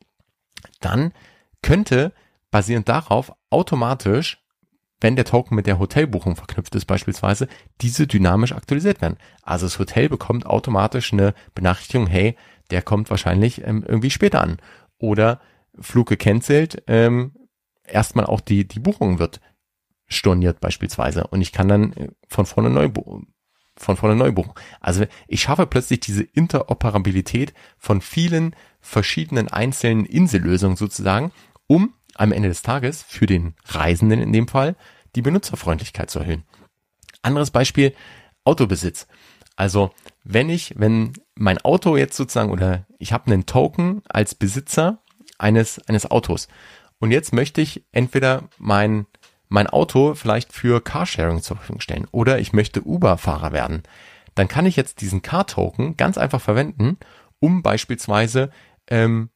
dann 0.80 1.14
könnte 1.62 2.14
basierend 2.52 2.90
darauf 2.90 3.34
automatisch, 3.50 4.44
wenn 5.00 5.16
der 5.16 5.26
Token 5.26 5.56
mit 5.56 5.66
der 5.66 5.80
Hotelbuchung 5.80 6.36
verknüpft 6.36 6.76
ist 6.76 6.86
beispielsweise, 6.86 7.48
diese 7.82 8.06
dynamisch 8.06 8.52
aktualisiert 8.52 9.02
werden. 9.02 9.18
Also 9.42 9.66
das 9.66 9.80
Hotel 9.80 10.10
bekommt 10.10 10.46
automatisch 10.46 11.12
eine 11.12 11.34
Benachrichtigung, 11.56 12.08
hey, 12.08 12.36
der 12.70 12.84
kommt 12.84 13.10
wahrscheinlich 13.10 13.66
ähm, 13.66 13.84
irgendwie 13.88 14.12
später 14.12 14.42
an. 14.42 14.58
Oder 15.00 15.42
Flug 15.80 16.08
gecancelt, 16.10 16.84
ähm, 16.88 17.34
erstmal 17.84 18.26
auch 18.26 18.42
die, 18.42 18.68
die 18.68 18.80
Buchung 18.80 19.18
wird 19.18 19.42
storniert 20.12 20.60
beispielsweise 20.60 21.28
und 21.28 21.42
ich 21.42 21.52
kann 21.52 21.68
dann 21.68 21.94
äh, 21.94 22.10
von 22.28 22.46
vorne 22.46 22.70
neu 22.70 22.90
von 23.78 23.98
vorne 23.98 24.16
neu 24.16 24.32
buchen. 24.32 24.54
Also 24.80 25.06
ich 25.28 25.42
schaffe 25.42 25.66
plötzlich 25.66 26.02
diese 26.02 26.24
Interoperabilität 26.24 27.54
von 27.78 28.02
vielen 28.02 28.56
verschiedenen 28.80 29.48
einzelnen 29.48 30.06
Insellösungen 30.06 30.78
sozusagen, 30.78 31.32
um 31.68 31.94
am 32.16 32.32
Ende 32.32 32.50
des 32.50 32.62
Tages 32.62 33.02
für 33.02 33.26
den 33.26 33.56
Reisenden 33.66 34.22
in 34.22 34.34
dem 34.34 34.48
Fall 34.48 34.76
die 35.16 35.22
Benutzerfreundlichkeit 35.22 36.10
zu 36.10 36.20
erhöhen. 36.20 36.44
Anderes 37.22 37.50
Beispiel, 37.50 37.96
Autobesitz. 38.44 39.08
Also 39.56 39.92
wenn 40.24 40.50
ich, 40.50 40.74
wenn 40.78 41.14
mein 41.36 41.60
Auto 41.60 41.98
jetzt 41.98 42.18
sozusagen 42.18 42.52
oder 42.52 42.86
ich 43.00 43.14
habe 43.14 43.32
einen 43.32 43.46
Token 43.46 44.02
als 44.08 44.36
Besitzer 44.36 45.02
eines, 45.38 45.80
eines 45.88 46.10
Autos 46.10 46.48
und 47.00 47.12
jetzt 47.12 47.34
möchte 47.34 47.62
ich 47.62 47.86
entweder 47.92 48.50
mein 48.58 49.08
mein 49.52 49.68
Auto 49.68 50.16
vielleicht 50.16 50.54
für 50.54 50.82
Carsharing 50.82 51.42
zur 51.42 51.58
Verfügung 51.58 51.82
stellen 51.82 52.08
oder 52.12 52.40
ich 52.40 52.54
möchte 52.54 52.82
Uber-Fahrer 52.82 53.52
werden, 53.52 53.84
dann 54.34 54.48
kann 54.48 54.66
ich 54.66 54.78
jetzt 54.78 55.02
diesen 55.02 55.22
Car-Token 55.22 55.98
ganz 55.98 56.18
einfach 56.18 56.40
verwenden, 56.40 56.98
um 57.40 57.62
beispielsweise 57.62 58.50
ähm, 58.88 59.30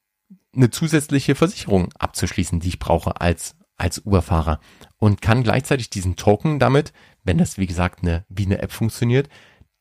eine 0.56 0.70
zusätzliche 0.70 1.36
Versicherung 1.36 1.90
abzuschließen, 2.00 2.62
die 2.62 2.70
ich 2.70 2.80
brauche 2.80 3.20
als 3.20 3.56
als 3.78 4.06
Uber-Fahrer 4.06 4.62
und 5.00 5.22
kann 5.22 5.44
gleichzeitig 5.44 5.90
diesen 5.90 6.16
Token 6.16 6.60
damit, 6.60 6.94
wenn 7.26 7.38
das 7.38 7.58
wie 7.58 7.68
gesagt 7.68 8.02
eine, 8.02 8.24
wie 8.30 8.46
eine 8.46 8.62
App 8.62 8.72
funktioniert, 8.72 9.28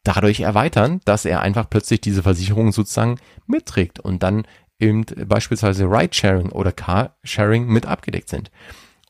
dadurch 0.02 0.40
erweitern, 0.40 1.00
dass 1.04 1.24
er 1.24 1.42
einfach 1.42 1.70
plötzlich 1.70 2.00
diese 2.00 2.24
Versicherung 2.24 2.72
sozusagen 2.72 3.20
mitträgt 3.46 4.00
und 4.00 4.24
dann 4.24 4.48
eben 4.80 5.04
beispielsweise 5.28 5.84
Ride-Sharing 5.84 6.48
oder 6.48 6.72
Car-Sharing 6.72 7.66
mit 7.66 7.86
abgedeckt 7.86 8.28
sind. 8.28 8.50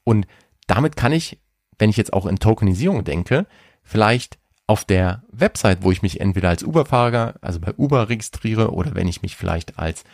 Und 0.05 0.27
damit 0.67 0.97
kann 0.97 1.13
ich, 1.13 1.39
wenn 1.79 1.91
ich 1.91 1.97
jetzt 1.97 2.13
auch 2.13 2.27
in 2.27 2.39
Tokenisierung 2.39 3.05
denke, 3.05 3.47
vielleicht 3.83 4.39
auf 4.67 4.85
der 4.85 5.23
Website, 5.31 5.83
wo 5.83 5.91
ich 5.91 6.03
mich 6.03 6.21
entweder 6.21 6.49
als 6.49 6.63
Uber-Fahrer, 6.63 7.35
also 7.43 7.61
bei 7.61 7.75
Uber 7.75 8.09
registriere 8.09 8.73
oder 8.73 8.95
wenn 8.95 9.09
ich 9.09 9.21
mich 9.21 9.37
vielleicht 9.37 9.79
als 9.79 10.05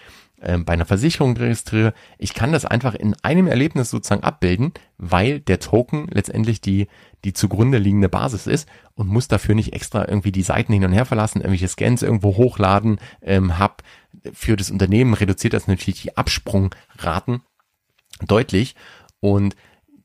äh, 0.40 0.58
bei 0.58 0.72
einer 0.72 0.86
Versicherung 0.86 1.36
registriere, 1.36 1.94
ich 2.18 2.34
kann 2.34 2.50
das 2.50 2.64
einfach 2.64 2.94
in 2.94 3.14
einem 3.22 3.46
Erlebnis 3.46 3.90
sozusagen 3.90 4.24
abbilden, 4.24 4.72
weil 4.98 5.38
der 5.38 5.60
Token 5.60 6.08
letztendlich 6.08 6.60
die, 6.60 6.88
die 7.24 7.32
zugrunde 7.32 7.78
liegende 7.78 8.08
Basis 8.08 8.48
ist 8.48 8.68
und 8.94 9.08
muss 9.08 9.28
dafür 9.28 9.54
nicht 9.54 9.72
extra 9.72 10.08
irgendwie 10.08 10.32
die 10.32 10.42
Seiten 10.42 10.72
hin 10.72 10.84
und 10.84 10.92
her 10.92 11.06
verlassen, 11.06 11.40
irgendwelche 11.40 11.68
Scans 11.68 12.02
irgendwo 12.02 12.36
hochladen, 12.36 12.98
ähm, 13.22 13.58
hab. 13.58 13.82
Für 14.32 14.56
das 14.56 14.70
Unternehmen 14.72 15.14
reduziert 15.14 15.54
das 15.54 15.68
natürlich 15.68 16.02
die 16.02 16.16
Absprungraten 16.16 17.42
deutlich 18.26 18.74
und 19.20 19.54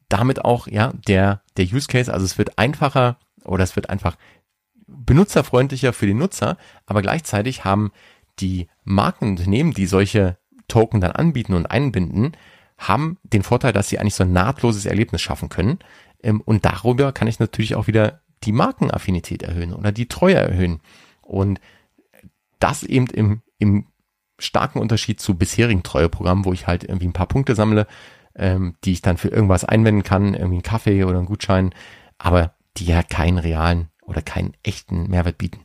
damit 0.10 0.44
auch, 0.44 0.68
ja, 0.68 0.94
der, 1.08 1.42
der 1.58 1.66
Use 1.66 1.88
Case, 1.88 2.14
also 2.14 2.26
es 2.26 2.38
wird 2.38 2.58
einfacher 2.58 3.18
oder 3.44 3.64
es 3.64 3.76
wird 3.76 3.90
einfach 3.90 4.18
benutzerfreundlicher 4.88 5.94
für 5.94 6.06
den 6.06 6.18
Nutzer, 6.18 6.58
aber 6.86 7.02
gleichzeitig 7.02 7.66
haben 7.66 7.92
die 8.40 8.68
Markenunternehmen, 8.84 9.74
die 9.74 9.88
solche 9.88 10.38
Token 10.68 11.02
dann 11.02 11.12
anbieten 11.12 11.54
und 11.54 11.66
einbinden, 11.66 12.36
haben 12.78 13.18
den 13.24 13.44
Vorteil, 13.44 13.74
dass 13.74 13.90
sie 13.90 14.00
eigentlich 14.00 14.16
so 14.16 14.24
ein 14.24 14.34
nahtloses 14.34 14.86
Erlebnis 14.86 15.22
schaffen 15.22 15.50
können. 15.50 15.80
Ähm, 16.22 16.42
und 16.42 16.66
darüber 16.66 17.12
kann 17.14 17.28
ich 17.28 17.40
natürlich 17.40 17.76
auch 17.76 17.88
wieder 17.88 18.22
die 18.44 18.52
Markenaffinität 18.52 19.44
erhöhen 19.44 19.74
oder 19.74 19.92
die 19.92 20.08
Treue 20.08 20.36
erhöhen. 20.36 20.82
Und 21.22 21.60
das 22.60 22.84
eben 22.84 23.08
im, 23.08 23.42
im 23.60 23.88
starken 24.38 24.80
Unterschied 24.80 25.20
zu 25.20 25.36
bisherigen 25.36 25.84
Treueprogrammen, 25.84 26.46
wo 26.46 26.54
ich 26.54 26.68
halt 26.68 26.84
irgendwie 26.84 27.08
ein 27.08 27.14
paar 27.14 27.28
Punkte 27.28 27.56
sammle, 27.56 27.88
ähm, 28.36 28.76
die 28.84 28.94
ich 28.94 29.02
dann 29.02 29.18
für 29.18 29.30
irgendwas 29.30 29.66
einwenden 29.66 30.04
kann, 30.04 30.34
irgendwie 30.34 30.56
einen 30.56 30.64
Kaffee 30.64 31.04
oder 31.04 31.18
einen 31.18 31.28
Gutschein, 31.28 31.74
aber 32.18 32.54
die 32.78 32.86
ja 32.86 33.04
keinen 33.04 33.38
realen 33.38 33.90
oder 34.02 34.22
keinen 34.22 34.54
echten 34.64 35.10
Mehrwert 35.10 35.38
bieten. 35.38 35.62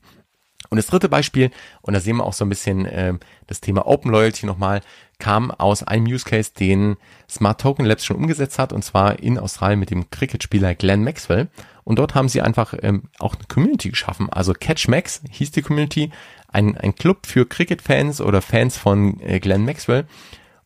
Und 0.71 0.77
das 0.77 0.87
dritte 0.87 1.09
Beispiel, 1.09 1.51
und 1.83 1.95
da 1.95 2.01
sehen 2.01 2.17
wir 2.17 2.25
auch 2.25 2.33
so 2.33 2.45
ein 2.45 2.49
bisschen 2.49 2.87
äh, 2.87 3.15
das 3.49 3.61
Thema 3.61 3.87
Open 3.87 4.13
Loyalty 4.13 4.47
nochmal, 4.47 4.83
kam 5.19 5.51
aus 5.51 5.83
einem 5.83 6.07
Use 6.07 6.25
Case, 6.25 6.53
den 6.59 6.97
Smart 7.29 7.61
Token 7.61 7.85
Labs 7.85 8.05
schon 8.05 8.17
umgesetzt 8.17 8.59
hat, 8.59 8.73
und 8.73 8.85
zwar 8.85 9.19
in 9.19 9.37
Australien 9.37 9.81
mit 9.81 9.91
dem 9.91 10.11
Cricket-Spieler 10.11 10.77
Glenn 10.77 11.03
Maxwell. 11.03 11.49
Und 11.83 11.99
dort 11.99 12.15
haben 12.15 12.29
sie 12.29 12.41
einfach 12.41 12.73
ähm, 12.83 13.09
auch 13.19 13.35
eine 13.35 13.45
Community 13.49 13.91
geschaffen. 13.91 14.31
Also 14.31 14.53
Catch 14.53 14.87
Max 14.87 15.23
hieß 15.29 15.51
die 15.51 15.63
Community, 15.63 16.13
ein, 16.47 16.77
ein 16.77 16.95
Club 16.95 17.27
für 17.27 17.47
Cricket-Fans 17.47 18.21
oder 18.21 18.41
Fans 18.41 18.79
von 18.79 19.19
äh, 19.21 19.41
Glenn 19.41 19.65
Maxwell, 19.65 20.07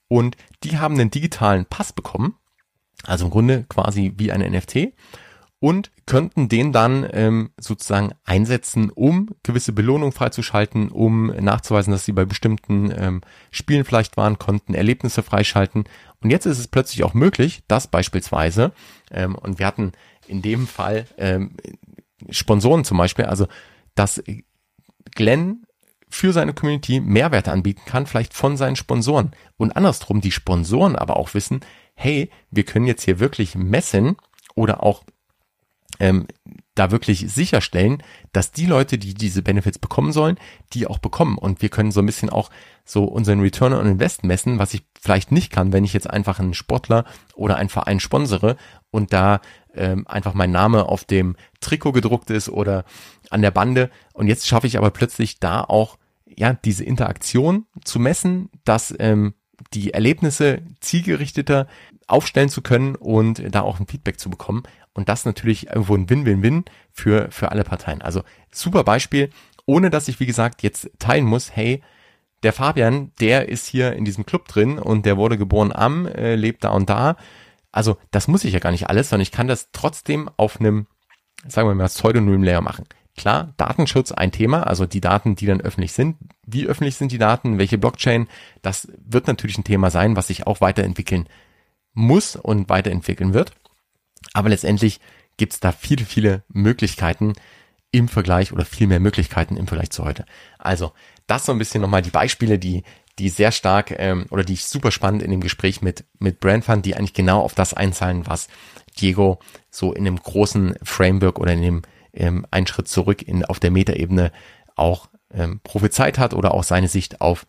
und 0.09 0.37
die 0.63 0.79
haben 0.79 0.95
einen 0.95 1.11
digitalen 1.11 1.67
Pass 1.67 1.93
bekommen, 1.93 2.35
also 3.05 3.27
im 3.27 3.31
Grunde 3.31 3.65
quasi 3.69 4.15
wie 4.17 4.33
ein 4.33 4.41
NFT 4.41 4.93
und 5.65 5.91
könnten 6.05 6.51
den 6.51 6.73
dann 6.73 7.09
ähm, 7.13 7.51
sozusagen 7.59 8.13
einsetzen, 8.27 8.91
um 8.91 9.31
gewisse 9.43 9.73
Belohnungen 9.73 10.13
freizuschalten, 10.13 10.91
um 10.91 11.29
nachzuweisen, 11.29 11.91
dass 11.91 12.05
sie 12.05 12.13
bei 12.13 12.27
bestimmten 12.27 12.93
ähm, 12.95 13.23
Spielen 13.51 13.87
vielleicht 13.87 14.19
waren, 14.19 14.39
konnten 14.39 14.75
Erlebnisse 14.75 15.23
freischalten. 15.23 15.85
Und 16.23 16.29
jetzt 16.29 16.45
ist 16.45 16.59
es 16.59 16.69
plötzlich 16.69 17.03
auch 17.03 17.15
möglich, 17.15 17.63
dass 17.67 17.87
beispielsweise, 17.87 18.73
ähm, 19.11 19.37
und 19.37 19.59
wir 19.59 19.67
hatten 19.67 19.93
in 20.27 20.43
dem 20.43 20.67
Fall 20.67 21.07
ähm, 21.17 21.57
Sponsoren 22.29 22.85
zum 22.85 22.99
Beispiel, 22.99 23.25
also 23.25 23.47
dass 23.95 24.23
Glenn 25.15 25.65
für 26.15 26.33
seine 26.33 26.55
Community 26.55 27.01
Mehrwerte 27.01 27.51
anbieten 27.51 27.83
kann, 27.87 28.07
vielleicht 28.07 28.35
von 28.35 28.57
seinen 28.57 28.77
Sponsoren. 28.77 29.33
Und 29.57 29.73
andersrum, 29.77 30.21
die 30.21 30.31
Sponsoren 30.31 30.95
aber 30.95 31.17
auch 31.17 31.35
wissen, 31.35 31.61
hey, 31.97 32.31
wir 32.53 32.63
können 32.63 32.87
jetzt 32.87 33.03
hier 33.03 33.19
wirklich 33.19 33.57
messen 33.57 34.17
oder 34.55 34.85
auch 34.85 35.03
ähm, 35.99 36.29
da 36.77 36.93
wirklich 36.93 37.33
sicherstellen, 37.33 38.01
dass 38.33 38.53
die 38.53 38.67
Leute, 38.67 38.97
die 38.97 39.15
diese 39.15 39.43
Benefits 39.43 39.81
bekommen 39.81 40.13
sollen, 40.13 40.39
die 40.73 40.87
auch 40.87 40.99
bekommen. 40.99 41.37
Und 41.37 41.63
wir 41.63 41.69
können 41.69 41.91
so 41.91 41.99
ein 41.99 42.07
bisschen 42.07 42.31
auch 42.31 42.51
so 42.85 43.05
unseren 43.05 43.41
Return 43.41 43.73
on 43.73 43.87
Invest 43.87 44.23
messen, 44.23 44.61
was 44.61 44.73
ich 44.73 44.85
vielleicht 45.01 45.33
nicht 45.33 45.51
kann, 45.51 45.73
wenn 45.73 45.85
ich 45.85 45.93
jetzt 45.93 46.09
einfach 46.09 46.39
einen 46.39 46.55
Sportler 46.55 47.07
oder 47.35 47.57
einen 47.57 47.71
Verein 47.71 47.99
sponsere 47.99 48.57
und 48.93 49.13
da 49.13 49.41
ähm, 49.75 50.07
einfach 50.07 50.35
mein 50.35 50.53
Name 50.53 50.89
auf 50.89 51.05
dem 51.05 51.35
Trikot 51.61 51.91
gedruckt 51.91 52.31
ist 52.31 52.49
oder 52.49 52.85
an 53.31 53.43
der 53.43 53.51
Bande. 53.51 53.91
Und 54.13 54.29
jetzt 54.29 54.47
schaffe 54.47 54.69
ich 54.69 54.79
aber 54.79 54.91
plötzlich 54.93 55.41
da 55.41 55.61
auch 55.63 55.99
ja, 56.37 56.53
diese 56.53 56.85
Interaktion 56.85 57.67
zu 57.85 57.99
messen, 57.99 58.51
dass 58.65 58.95
ähm, 58.99 59.35
die 59.73 59.93
Erlebnisse 59.93 60.63
zielgerichteter 60.81 61.67
aufstellen 62.07 62.49
zu 62.49 62.61
können 62.61 62.97
und 62.97 63.43
da 63.55 63.63
auch 63.63 63.81
ein 63.81 63.87
Feedback 63.87 64.19
zu 64.19 64.31
bekommen. 64.31 64.65
Und 64.93 65.09
das 65.09 65.25
natürlich 65.25 65.69
irgendwo 65.69 65.97
ein 65.97 66.09
Win-Win-Win 66.09 66.65
für, 66.93 67.31
für 67.31 67.51
alle 67.51 67.65
Parteien. 67.65 68.03
Also 68.03 68.23
super 68.53 68.85
Beispiel, 68.85 69.31
ohne 69.67 69.91
dass 69.91 70.09
ich, 70.09 70.21
wie 70.21 70.27
gesagt, 70.27 70.63
jetzt 70.63 70.91
teilen 70.99 71.25
muss, 71.25 71.55
hey, 71.55 71.83
der 72.43 72.53
Fabian, 72.53 73.13
der 73.21 73.49
ist 73.49 73.67
hier 73.67 73.95
in 73.95 74.05
diesem 74.05 74.27
Club 74.27 74.47
drin 74.47 74.79
und 74.79 75.07
der 75.07 75.17
wurde 75.17 75.39
geboren 75.39 75.73
am, 75.73 76.07
äh, 76.07 76.37
lebt 76.37 76.63
da 76.63 76.71
und 76.71 76.91
da. 76.91 77.17
Also 77.73 77.97
das 78.11 78.29
muss 78.29 78.45
ich 78.45 78.53
ja 78.53 78.61
gar 78.61 78.71
nicht 78.71 78.89
alles, 78.89 79.09
sondern 79.09 79.23
ich 79.23 79.33
kann 79.33 79.49
das 79.49 79.71
trotzdem 79.73 80.31
auf 80.37 80.61
einem, 80.61 80.87
sagen 81.49 81.69
wir 81.69 81.75
mal, 81.75 81.87
Pseudonym-Layer 81.87 82.61
machen. 82.61 82.85
Klar, 83.17 83.55
Datenschutz 83.57 84.11
ein 84.11 84.33
Thema, 84.33 84.67
also 84.67 84.87
die 84.87 85.01
Daten, 85.01 85.37
die 85.37 85.47
dann 85.47 85.61
öffentlich 85.61 85.93
sind. 85.93 86.17
Wie 86.45 86.67
öffentlich 86.67 86.97
sind 86.97 87.13
die 87.13 87.19
Daten? 87.19 87.59
Welche 87.59 87.79
Blockchain? 87.79 88.29
Das 88.63 88.89
wird 89.05 89.29
natürlich 89.29 89.57
ein 89.57 89.65
Thema 89.65 89.91
sein, 89.91 90.17
was 90.17 90.27
sich 90.27 90.47
auch 90.47 90.61
weiterentwickeln 90.61 91.29
muss 91.93 92.35
und 92.35 92.69
weiterentwickeln 92.69 93.33
wird. 93.33 93.53
Aber 94.33 94.49
letztendlich 94.49 95.01
gibt's 95.37 95.61
da 95.61 95.71
viele, 95.71 96.05
viele 96.05 96.43
Möglichkeiten 96.49 97.35
im 97.93 98.09
Vergleich 98.09 98.53
oder 98.53 98.65
viel 98.65 98.89
mehr 98.89 98.99
Möglichkeiten 98.99 99.57
im 99.57 99.69
Vergleich 99.69 99.91
zu 99.91 100.05
heute. 100.05 100.25
Also 100.59 100.93
das 101.29 101.47
so 101.47 101.53
ein 101.53 101.59
bisschen 101.59 101.81
nochmal 101.81 102.03
die 102.03 102.11
Beispiele, 102.11 102.59
die 102.59 102.83
die 103.21 103.29
sehr 103.29 103.53
stark 103.53 103.95
ähm, 103.97 104.27
oder 104.31 104.43
die 104.43 104.55
ich 104.55 104.65
super 104.65 104.91
spannend 104.91 105.23
in 105.23 105.31
dem 105.31 105.41
Gespräch 105.41 105.83
mit 105.83 106.05
mit 106.19 106.41
Brand 106.41 106.65
fand, 106.65 106.85
die 106.85 106.97
eigentlich 106.97 107.15
genau 107.15 107.41
auf 107.41 107.55
das 107.55 107.73
einzahlen, 107.73 108.27
was 108.27 108.49
Diego 108.99 109.39
so 109.71 109.93
in 109.93 110.05
dem 110.05 110.17
großen 110.17 110.75
Framework 110.83 111.39
oder 111.39 111.53
in 111.53 111.63
dem 111.63 111.83
ähm, 112.15 112.47
einen 112.51 112.67
Schritt 112.67 112.89
zurück 112.89 113.23
in 113.23 113.45
auf 113.45 113.61
der 113.61 113.71
Metaebene 113.71 114.33
auch 114.77 115.09
ähm, 115.33 115.61
prophezeit 115.63 116.19
hat 116.19 116.35
oder 116.35 116.55
auch 116.55 116.65
seine 116.65 116.89
Sicht 116.89 117.21
auf 117.21 117.47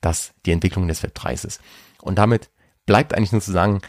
das 0.00 0.32
die 0.46 0.52
Entwicklung 0.52 0.88
des 0.88 1.02
Web 1.02 1.14
3 1.14 1.34
ist. 1.34 1.60
Und 2.02 2.16
damit 2.16 2.50
bleibt 2.86 3.14
eigentlich 3.14 3.32
nur 3.32 3.40
zu 3.40 3.52
sagen, 3.52 3.80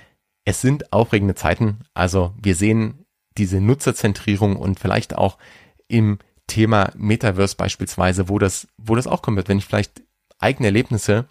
es 0.46 0.62
sind 0.62 0.92
aufregende 0.92 1.36
Zeiten. 1.36 1.82
Also 1.94 2.34
wir 2.42 2.56
sehen 2.56 3.06
diese 3.38 3.62
Nutzerzentrierung 3.62 4.56
und 4.56 4.80
vielleicht 4.80 5.16
auch 5.16 5.38
im 5.88 6.20
Thema 6.48 6.92
Metaverse 6.98 7.56
beispielsweise, 7.56 8.28
wo 8.28 8.40
das, 8.40 8.68
wo 8.78 8.96
das 8.96 9.08
auch 9.08 9.22
kommen 9.22 9.38
wird, 9.38 9.50
wenn 9.50 9.60
ich 9.60 9.66
vielleicht 9.66 10.02
eigene 10.40 10.68
Erlebnisse 10.68 11.28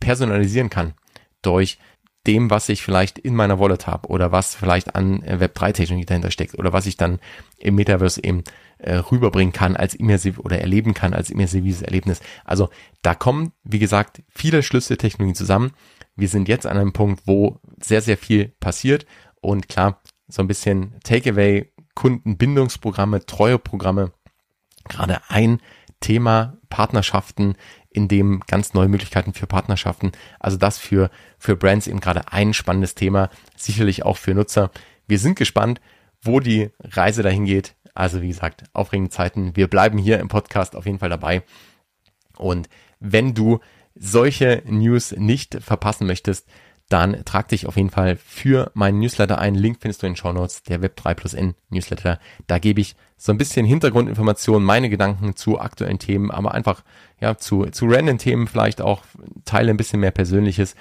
personalisieren 0.00 0.70
kann 0.70 0.94
durch 1.42 1.78
dem, 2.26 2.50
was 2.50 2.68
ich 2.68 2.82
vielleicht 2.82 3.18
in 3.18 3.34
meiner 3.34 3.58
Wallet 3.58 3.86
habe 3.86 4.08
oder 4.08 4.32
was 4.32 4.54
vielleicht 4.54 4.94
an 4.94 5.22
äh, 5.22 5.38
Web3-Technologie 5.40 6.06
dahinter 6.06 6.30
steckt 6.30 6.58
oder 6.58 6.72
was 6.72 6.86
ich 6.86 6.96
dann 6.96 7.20
im 7.56 7.76
Metaverse 7.76 8.22
eben 8.22 8.44
äh, 8.78 8.96
rüberbringen 8.96 9.52
kann 9.52 9.76
als 9.76 9.94
immersiv 9.94 10.38
oder 10.38 10.58
erleben 10.60 10.94
kann 10.94 11.14
als 11.14 11.30
immersives 11.30 11.82
Erlebnis. 11.82 12.20
Also 12.44 12.68
da 13.02 13.14
kommen, 13.14 13.52
wie 13.64 13.78
gesagt, 13.78 14.22
viele 14.28 14.62
Schlüsseltechnologien 14.62 15.34
zusammen. 15.34 15.72
Wir 16.16 16.28
sind 16.28 16.48
jetzt 16.48 16.66
an 16.66 16.76
einem 16.76 16.92
Punkt, 16.92 17.22
wo 17.26 17.60
sehr, 17.82 18.02
sehr 18.02 18.18
viel 18.18 18.48
passiert 18.60 19.06
und 19.40 19.68
klar, 19.68 20.02
so 20.26 20.42
ein 20.42 20.48
bisschen 20.48 20.96
Takeaway, 21.04 21.72
Kundenbindungsprogramme, 21.94 23.24
Treueprogramme, 23.24 24.12
gerade 24.88 25.20
ein 25.28 25.60
Thema 26.00 26.58
Partnerschaften, 26.68 27.56
in 27.90 28.08
dem 28.08 28.40
ganz 28.46 28.74
neue 28.74 28.88
Möglichkeiten 28.88 29.32
für 29.32 29.46
Partnerschaften. 29.46 30.12
Also 30.38 30.56
das 30.56 30.78
für, 30.78 31.10
für 31.38 31.56
Brands 31.56 31.86
eben 31.86 32.00
gerade 32.00 32.32
ein 32.32 32.54
spannendes 32.54 32.94
Thema, 32.94 33.30
sicherlich 33.56 34.04
auch 34.04 34.16
für 34.16 34.34
Nutzer. 34.34 34.70
Wir 35.06 35.18
sind 35.18 35.36
gespannt, 35.36 35.80
wo 36.20 36.40
die 36.40 36.70
Reise 36.80 37.22
dahin 37.22 37.44
geht. 37.44 37.74
Also 37.94 38.22
wie 38.22 38.28
gesagt, 38.28 38.64
aufregende 38.72 39.10
Zeiten. 39.10 39.56
Wir 39.56 39.68
bleiben 39.68 39.98
hier 39.98 40.20
im 40.20 40.28
Podcast 40.28 40.76
auf 40.76 40.86
jeden 40.86 40.98
Fall 40.98 41.08
dabei. 41.08 41.42
Und 42.36 42.68
wenn 43.00 43.34
du 43.34 43.60
solche 43.94 44.62
News 44.66 45.12
nicht 45.12 45.58
verpassen 45.60 46.06
möchtest, 46.06 46.46
dann 46.88 47.24
trag 47.24 47.48
dich 47.48 47.66
auf 47.66 47.76
jeden 47.76 47.90
Fall 47.90 48.16
für 48.16 48.70
meinen 48.74 49.00
Newsletter 49.00 49.38
ein. 49.38 49.54
Link 49.54 49.78
findest 49.80 50.02
du 50.02 50.06
in 50.06 50.12
den 50.12 50.16
Show 50.16 50.32
Notes, 50.32 50.62
der 50.62 50.80
Web3 50.80 51.14
plus 51.14 51.34
N 51.34 51.54
Newsletter. 51.68 52.18
Da 52.46 52.58
gebe 52.58 52.80
ich 52.80 52.96
so 53.18 53.30
ein 53.30 53.38
bisschen 53.38 53.66
Hintergrundinformationen, 53.66 54.64
meine 54.64 54.88
Gedanken 54.88 55.36
zu 55.36 55.60
aktuellen 55.60 55.98
Themen, 55.98 56.30
aber 56.30 56.54
einfach 56.54 56.82
ja 57.20 57.36
zu, 57.36 57.66
zu 57.66 57.86
random 57.86 58.18
Themen 58.18 58.46
vielleicht 58.46 58.80
auch, 58.80 59.02
teile 59.44 59.70
ein 59.70 59.76
bisschen 59.76 60.00
mehr 60.00 60.12
Persönliches 60.12 60.76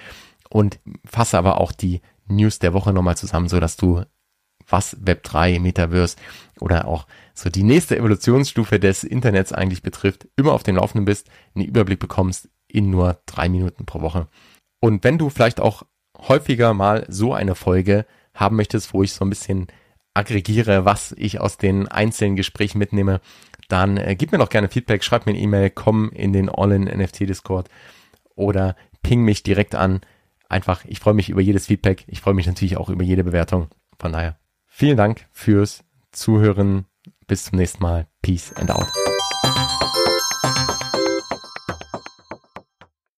und 0.49 0.79
fasse 1.03 1.37
aber 1.37 1.59
auch 1.59 1.73
die 1.73 2.01
News 2.27 2.59
der 2.59 2.73
Woche 2.73 2.93
nochmal 2.93 3.17
zusammen, 3.17 3.49
so 3.49 3.59
dass 3.59 3.75
du 3.75 4.03
was 4.69 4.97
Web3, 4.97 5.59
Metaverse 5.59 6.17
oder 6.59 6.87
auch 6.87 7.07
so 7.33 7.49
die 7.49 7.63
nächste 7.63 7.97
Evolutionsstufe 7.97 8.79
des 8.79 9.03
Internets 9.03 9.51
eigentlich 9.51 9.81
betrifft, 9.81 10.27
immer 10.35 10.53
auf 10.53 10.63
dem 10.63 10.75
Laufenden 10.75 11.05
bist, 11.05 11.29
einen 11.55 11.65
Überblick 11.65 11.99
bekommst 11.99 12.49
in 12.67 12.89
nur 12.89 13.21
drei 13.25 13.49
Minuten 13.49 13.85
pro 13.85 14.01
Woche. 14.01 14.27
Und 14.79 15.03
wenn 15.03 15.17
du 15.17 15.29
vielleicht 15.29 15.59
auch 15.59 15.83
häufiger 16.17 16.73
mal 16.73 17.05
so 17.09 17.33
eine 17.33 17.55
Folge 17.55 18.05
haben 18.33 18.55
möchtest, 18.55 18.93
wo 18.93 19.03
ich 19.03 19.13
so 19.13 19.25
ein 19.25 19.29
bisschen 19.29 19.67
aggregiere, 20.13 20.85
was 20.85 21.13
ich 21.17 21.39
aus 21.39 21.57
den 21.57 21.87
einzelnen 21.87 22.35
Gesprächen 22.35 22.79
mitnehme, 22.79 23.21
dann 23.67 23.97
äh, 23.97 24.15
gib 24.15 24.31
mir 24.31 24.37
doch 24.37 24.49
gerne 24.49 24.69
Feedback, 24.69 25.03
schreib 25.03 25.25
mir 25.25 25.33
eine 25.33 25.41
E-Mail, 25.41 25.69
komm 25.69 26.09
in 26.11 26.33
den 26.33 26.49
All-in-NFT-Discord 26.49 27.69
oder 28.35 28.75
ping 29.03 29.21
mich 29.23 29.43
direkt 29.43 29.75
an. 29.75 30.01
Einfach, 30.49 30.85
ich 30.85 30.99
freue 30.99 31.13
mich 31.13 31.29
über 31.29 31.41
jedes 31.41 31.67
Feedback. 31.67 32.05
Ich 32.07 32.21
freue 32.21 32.33
mich 32.33 32.47
natürlich 32.47 32.77
auch 32.77 32.89
über 32.89 33.03
jede 33.03 33.23
Bewertung. 33.23 33.67
Von 33.99 34.13
daher, 34.13 34.37
vielen 34.65 34.97
Dank 34.97 35.27
fürs 35.31 35.83
Zuhören. 36.11 36.85
Bis 37.27 37.45
zum 37.45 37.57
nächsten 37.57 37.83
Mal. 37.83 38.07
Peace 38.21 38.53
and 38.53 38.71
out. 38.71 38.87